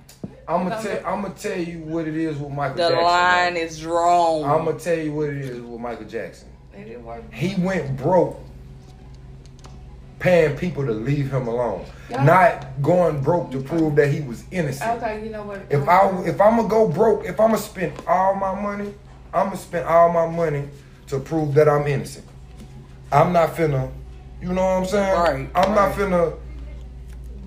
[0.50, 0.98] I'm gonna tell.
[1.06, 2.96] I'm gonna tell you what it is with Michael Jackson.
[2.98, 3.04] The Jackson.
[3.04, 4.44] line is wrong.
[4.46, 6.48] I'm gonna tell you what it is with Michael Jackson.
[6.76, 7.32] It didn't work.
[7.32, 8.40] He went broke,
[10.18, 12.24] paying people to leave him alone, Yeah.
[12.24, 15.02] not going broke to prove that he was innocent.
[15.04, 15.62] Okay, you know what?
[15.70, 18.92] If I if I'm gonna go broke, if I'm gonna spend all my money,
[19.34, 20.68] I'm gonna spend all my money
[21.08, 22.26] to prove that I'm innocent.
[23.12, 23.92] I'm not finna,
[24.42, 25.20] you know what I'm saying?
[25.20, 25.96] Right, I'm not right.
[25.96, 26.34] finna.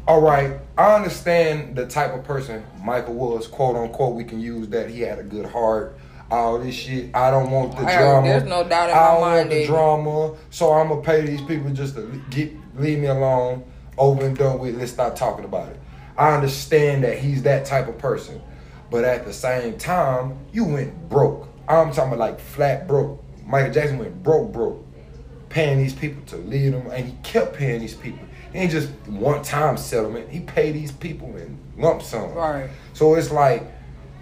[0.06, 4.14] All right, I understand the type of person Michael was, quote unquote.
[4.16, 4.90] We can use that.
[4.90, 5.96] He had a good heart.
[6.30, 7.14] All this shit.
[7.14, 8.26] I don't want the Hey, drama.
[8.26, 10.34] there's no doubt in I my don't mind want the drama.
[10.50, 13.64] So I'm gonna pay these people just to get leave me alone.
[13.98, 14.76] Over and done with.
[14.76, 15.78] Let's stop talking about it.
[16.16, 18.40] I understand that he's that type of person,
[18.90, 21.46] but at the same time, you went broke.
[21.68, 23.22] I'm talking about like flat broke.
[23.46, 24.84] Michael Jackson went broke, broke,
[25.50, 28.26] paying these people to lead him, and he kept paying these people.
[28.52, 30.28] It ain't just one time settlement.
[30.28, 32.32] He paid these people in lump sum.
[32.32, 32.70] Right.
[32.92, 33.64] So it's like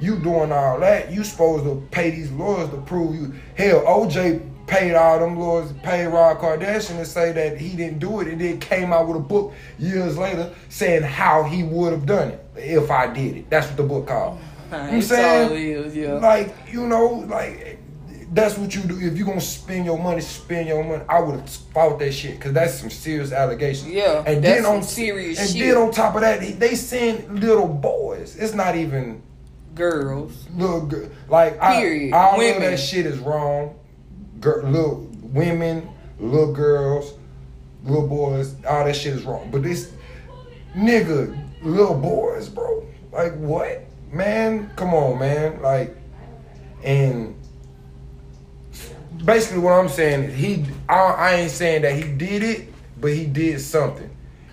[0.00, 1.12] you doing all that.
[1.12, 3.34] You supposed to pay these lawyers to prove you.
[3.56, 8.20] Hell, OJ paid all them lawyers, paid Rob Kardashian to say that he didn't do
[8.20, 12.06] it, and then came out with a book years later saying how he would have
[12.06, 13.50] done it if I did it.
[13.50, 14.38] That's what the book called.
[14.70, 15.52] You know I'm saying?
[15.52, 16.12] is, yeah.
[16.12, 17.79] Like you know, like
[18.32, 18.98] that's what you do.
[19.00, 21.02] If you're gonna spend your money, spend your money.
[21.08, 23.90] I would have fought that shit because that's some serious allegations.
[23.90, 25.60] Yeah, and that's then some on serious and shit.
[25.60, 28.36] then on top of that, they, send little boys.
[28.36, 29.22] It's not even
[29.74, 30.46] Girls.
[30.54, 31.08] little girl.
[31.28, 32.12] Like Period.
[32.14, 32.62] I, all Women.
[32.62, 33.78] that shit is wrong.
[34.38, 37.14] Girl, little women, little girls,
[37.84, 38.54] little boys.
[38.64, 39.50] All that shit is wrong.
[39.50, 39.90] But this
[40.76, 42.86] nigga, little boys, bro.
[43.12, 44.70] Like what, man?
[44.76, 45.60] Come on, man.
[45.62, 45.96] Like,
[46.84, 47.34] and
[49.24, 50.64] basically what I'm saying is he.
[50.88, 54.10] I, I ain't saying that he did it, but he did something.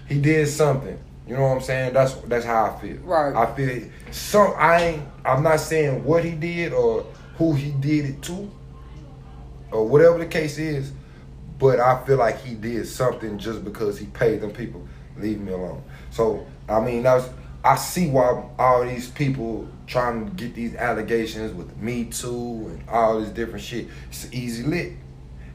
[0.07, 0.97] He did something.
[1.27, 1.93] You know what I'm saying?
[1.93, 2.97] That's that's how I feel.
[2.97, 3.35] Right.
[3.35, 4.53] I feel some.
[4.57, 5.03] I ain't.
[5.25, 7.05] I'm not saying what he did or
[7.37, 8.49] who he did it to,
[9.71, 10.91] or whatever the case is.
[11.59, 14.87] But I feel like he did something just because he paid them people.
[15.17, 15.83] Leave me alone.
[16.11, 17.29] So I mean, that's.
[17.63, 22.89] I see why all these people trying to get these allegations with Me Too and
[22.89, 23.87] all this different shit.
[24.09, 24.93] It's easy lit.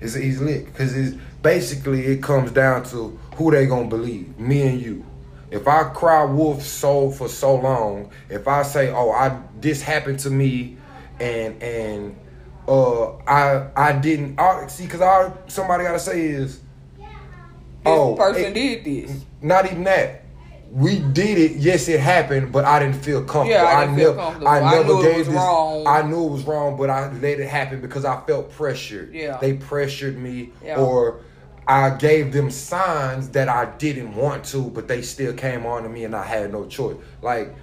[0.01, 4.37] It's an easy lick because it's basically it comes down to who they gonna believe,
[4.39, 5.05] me and you.
[5.53, 10.19] If I cry wolf so for so long, if I say, "Oh, I this happened
[10.21, 10.77] to me,"
[11.21, 12.17] and and
[12.67, 16.57] uh, I I didn't I, see because all somebody gotta say is,
[16.97, 17.07] This
[17.87, 19.25] "Oh, person it- did this.
[19.41, 20.22] not even that.
[20.73, 21.57] We did it.
[21.59, 23.51] Yes, it happened, but I didn't feel comfortable.
[23.51, 24.49] Yeah, I didn't feel never, comfortable.
[24.49, 25.37] I I never gave was this.
[25.37, 25.87] wrong.
[25.87, 29.13] I knew it was wrong, but I let it happen because I felt pressured.
[29.13, 29.37] Yeah.
[29.39, 30.79] they pressured me, Yeah.
[30.79, 31.21] or
[31.69, 35.91] I gave them signs that I didn't want to, but they still came on to
[35.91, 36.97] me, and I had no choice.
[37.21, 37.55] Like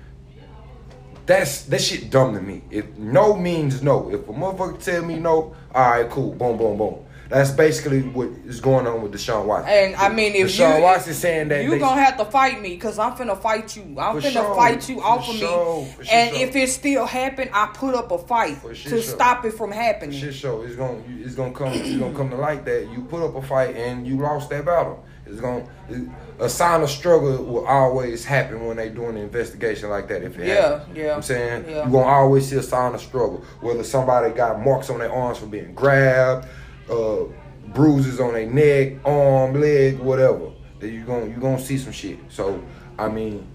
[1.26, 2.62] that's that shit dumb to me.
[2.70, 4.10] If no means no.
[4.12, 7.06] If a motherfucker tell me no, all right, cool, boom, boom, boom.
[7.30, 9.70] That's basically what is going on with Deshaun Watson.
[9.72, 12.60] And I mean, if Deshaun you Watson saying that you they- gonna have to fight
[12.60, 13.84] me, cause I'm finna fight you.
[14.00, 14.56] I'm finna sure.
[14.56, 15.84] fight you For off of sure.
[15.84, 15.92] me.
[15.96, 16.14] For sure.
[16.18, 20.20] And if it still happen, I put up a fight to stop it from happening.
[20.20, 20.64] shit show.
[20.64, 23.42] It's gonna it's gonna come it's gonna come to light that you put up a
[23.44, 25.04] fight and you lost that battle.
[25.28, 26.10] It's gonna it-
[26.40, 30.24] a sign of struggle will always happen when they doing an investigation like that.
[30.24, 30.98] If it Yeah, happens.
[30.98, 31.86] yeah, I'm saying yeah.
[31.86, 33.44] you gonna always see a sign of struggle.
[33.62, 36.48] Whether somebody got marks on their arms for being grabbed,
[36.90, 37.26] uh,
[37.68, 40.52] bruises on their neck, arm, leg, whatever.
[40.80, 42.20] That you gonna you gonna see some shit.
[42.30, 42.64] So
[42.98, 43.48] I mean,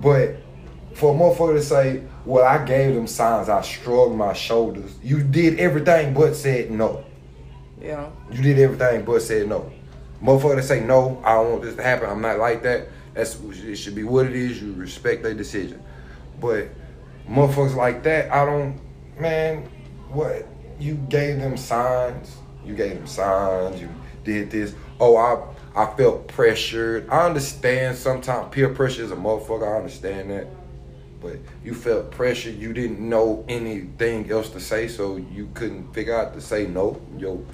[0.00, 0.36] but
[0.94, 4.98] for a motherfucker to say, well, I gave them signs, I shrugged my shoulders.
[5.02, 7.04] You did everything but said no.
[7.80, 8.10] Yeah.
[8.30, 9.72] You did everything but said no.
[10.22, 12.08] Motherfucker to say no, I don't want this to happen.
[12.08, 12.88] I'm not like that.
[13.14, 14.62] That's it should be what it is.
[14.62, 15.82] You respect their decision.
[16.40, 16.68] But
[17.28, 18.80] motherfuckers like that, I don't.
[19.18, 19.64] Man,
[20.10, 20.46] what?
[20.78, 22.36] You gave them signs.
[22.64, 23.80] You gave them signs.
[23.80, 23.88] You
[24.24, 24.74] did this.
[25.00, 25.42] Oh, I
[25.74, 27.08] I felt pressured.
[27.08, 29.72] I understand sometimes peer pressure is a motherfucker.
[29.72, 30.46] I understand that.
[31.20, 32.50] But you felt pressure.
[32.50, 37.00] You didn't know anything else to say, so you couldn't figure out to say no.
[37.16, 37.44] Yo,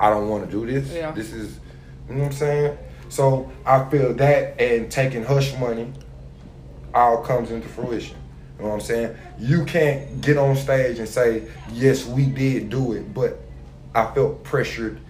[0.00, 0.90] I don't want to do this.
[0.92, 1.10] Yeah.
[1.10, 1.58] This is,
[2.08, 2.78] you know what I'm saying.
[3.08, 5.92] So I feel that and taking hush money
[6.94, 8.16] all comes into fruition.
[8.56, 9.16] You know what I'm saying?
[9.38, 13.40] You can't get on stage and say, yes, we did do it, but
[13.96, 15.00] I felt pressured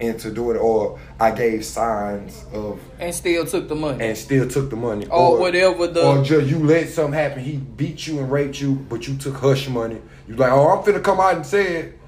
[0.00, 4.02] into doing it, or I gave signs of And still took the money.
[4.04, 5.06] and still took the money.
[5.10, 7.44] Or whatever the- Or just you let something happen.
[7.44, 9.98] He beat you and raped you, but you took hush money.
[10.26, 11.98] You like, oh, I'm finna come out and say it.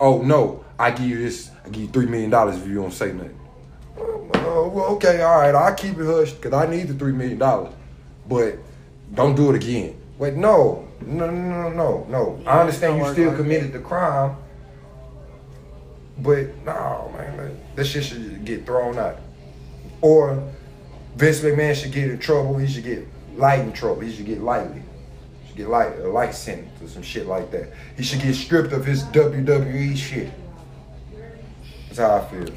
[0.00, 1.50] Oh no, I give you this.
[1.64, 3.38] I give you three million dollars if you don't say nothing.
[3.98, 5.54] Oh, well, okay, all right.
[5.54, 7.72] I'll keep it hush because I need the three million dollars,
[8.28, 8.56] but
[9.14, 9.94] don't do it again.
[10.18, 12.40] Wait, no, no, no, no, no, no.
[12.46, 14.36] I understand you still committed the crime,
[16.18, 19.18] but no, man, that- that shit should get thrown out.
[20.00, 20.42] Or
[21.16, 22.56] Vince McMahon should get in trouble.
[22.58, 23.06] He should get
[23.36, 24.00] light in trouble.
[24.02, 24.82] He should get lightly.
[25.42, 27.72] He should get light a light sentence or some shit like that.
[27.96, 30.30] He should get stripped of his WWE shit.
[31.88, 32.54] That's how I feel.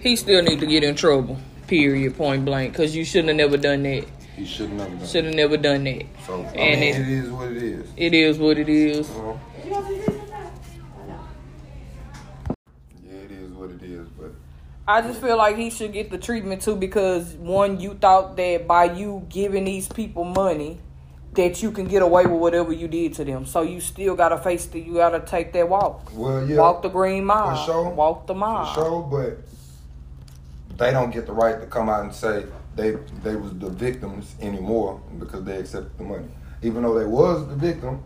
[0.00, 1.38] he still need to get in trouble.
[1.66, 2.16] Period.
[2.16, 2.74] Point blank.
[2.74, 4.04] Cause you shouldn't have never done that.
[4.36, 5.06] He should never done.
[5.06, 6.04] Should have never done that.
[6.26, 7.86] So I And mean, it- it is what it is.
[7.96, 9.08] It is what it is.
[9.08, 9.38] You
[14.90, 18.66] I just feel like he should get the treatment too because one, you thought that
[18.66, 20.80] by you giving these people money,
[21.34, 23.46] that you can get away with whatever you did to them.
[23.46, 26.10] So you still gotta face the, you gotta take that walk.
[26.12, 27.56] well, yeah, Walk the green mile.
[27.56, 27.90] For sure.
[27.90, 28.74] Walk the mile.
[28.74, 33.36] For sure, but they don't get the right to come out and say they they
[33.36, 36.26] was the victims anymore because they accepted the money.
[36.62, 38.02] Even though they was the victim,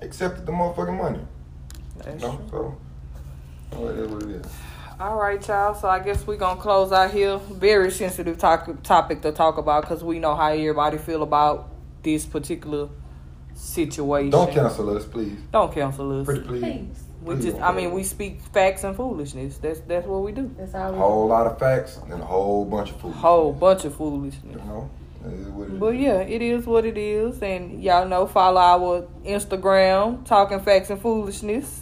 [0.00, 1.20] accepted the motherfucking money.
[1.98, 2.36] That's You know?
[2.48, 2.76] true.
[3.72, 4.46] So well, it is what it is.
[5.00, 5.74] All right, y'all.
[5.74, 7.38] So I guess we're gonna close out here.
[7.38, 11.68] Very sensitive talk, topic to talk about because we know how everybody feel about
[12.04, 12.88] this particular
[13.54, 14.30] situation.
[14.30, 15.36] Don't cancel us, please.
[15.50, 16.26] Don't cancel us.
[16.26, 16.60] Pretty please.
[16.60, 17.04] Please.
[17.22, 19.58] We Please just, I mean, we speak facts and foolishness.
[19.58, 20.54] That's that's what we do.
[20.56, 23.14] That's all a we whole lot of facts and a whole bunch of food.
[23.14, 24.44] Whole bunch of foolishness.
[24.44, 24.90] You know,
[25.26, 25.80] it is what it is.
[25.80, 30.90] But yeah, it is what it is, and y'all know follow our Instagram, talking facts
[30.90, 31.80] and foolishness.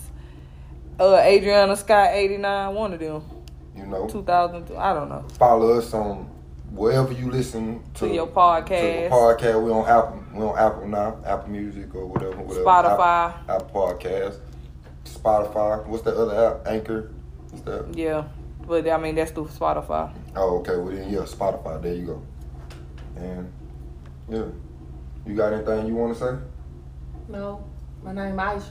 [1.01, 3.23] Uh, Adriana Scott eighty nine, one of them,
[3.77, 4.71] You know, two thousand.
[4.77, 5.25] I don't know.
[5.39, 6.29] follow us on
[6.71, 9.09] wherever you listen to, To your To podcast.
[9.09, 10.23] the podcast, we on Apple.
[10.35, 12.37] We on Apple now, Apple Music or whatever.
[12.43, 12.65] whatever.
[12.65, 13.35] Spotify.
[13.49, 14.39] Apple, Apple Podcast,
[15.05, 15.87] Spotify.
[15.87, 16.67] What's the other app?
[16.67, 17.11] Anchor.
[17.51, 17.95] What's that?
[17.97, 18.25] Yeah,
[18.67, 20.13] but I mean that's through Spotify.
[20.37, 20.77] Oh, okay.
[20.77, 21.83] Well then, yeah, Spotify.
[21.83, 22.23] There you go.
[23.17, 23.53] And
[24.29, 24.45] yeah,
[25.27, 26.39] you got anything you want to say?
[27.29, 27.65] No.
[28.05, 28.71] My name Aisha.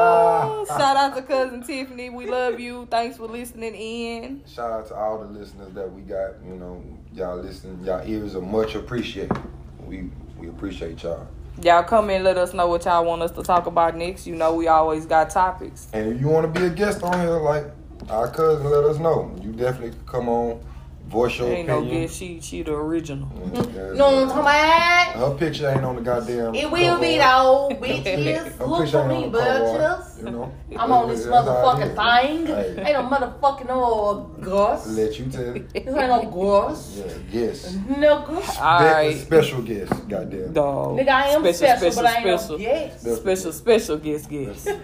[0.00, 2.10] Oh, Shout out to cousin Tiffany.
[2.10, 2.86] We love you.
[2.90, 4.42] Thanks for listening in.
[4.46, 6.34] Shout out to all the listeners that we got.
[6.46, 7.84] You know, y'all listen.
[7.84, 9.36] Y'all ears are much appreciated.
[9.84, 11.26] We we appreciate y'all.
[11.62, 14.26] Y'all come and let us know what y'all want us to talk about next.
[14.26, 15.88] You know we always got topics.
[15.92, 17.64] And if you want to be a guest on here, like
[18.08, 19.34] our cousin, let us know.
[19.42, 20.60] You definitely come on,
[21.08, 22.02] voice your Ain't no opinion.
[22.02, 23.28] guess she she the original.
[23.34, 25.30] Yeah, You know what I'm talking about?
[25.30, 26.54] Her picture ain't on the goddamn.
[26.54, 27.70] It will cover be art.
[27.70, 28.56] though, bitches.
[28.58, 30.24] Her Look picture for ain't me, on the cover art, bitches.
[30.24, 32.46] You know, I'm on this That's how it motherfucking thing.
[32.46, 32.84] Hey.
[32.86, 34.84] Ain't no motherfucking uh, no gross.
[34.84, 35.56] This Let you tell.
[35.56, 35.70] it.
[35.74, 36.96] ain't no gross.
[36.98, 37.74] Yeah, yes.
[37.74, 38.60] Nigga.
[38.60, 40.52] All Be- right, Special guest, goddamn.
[40.52, 40.98] dog.
[40.98, 43.16] Nigga, I am special, but I ain't special, no guest.
[43.16, 44.68] special, special guest, guest.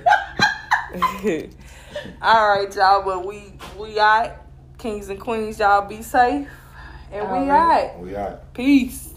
[2.22, 3.02] All right, y'all.
[3.04, 4.43] But we we out,
[4.84, 5.58] kings and queens.
[5.58, 6.46] Y'all be safe,
[7.10, 7.92] and we All right.
[7.94, 7.98] out.
[8.00, 8.52] We out.
[8.52, 9.13] Peace.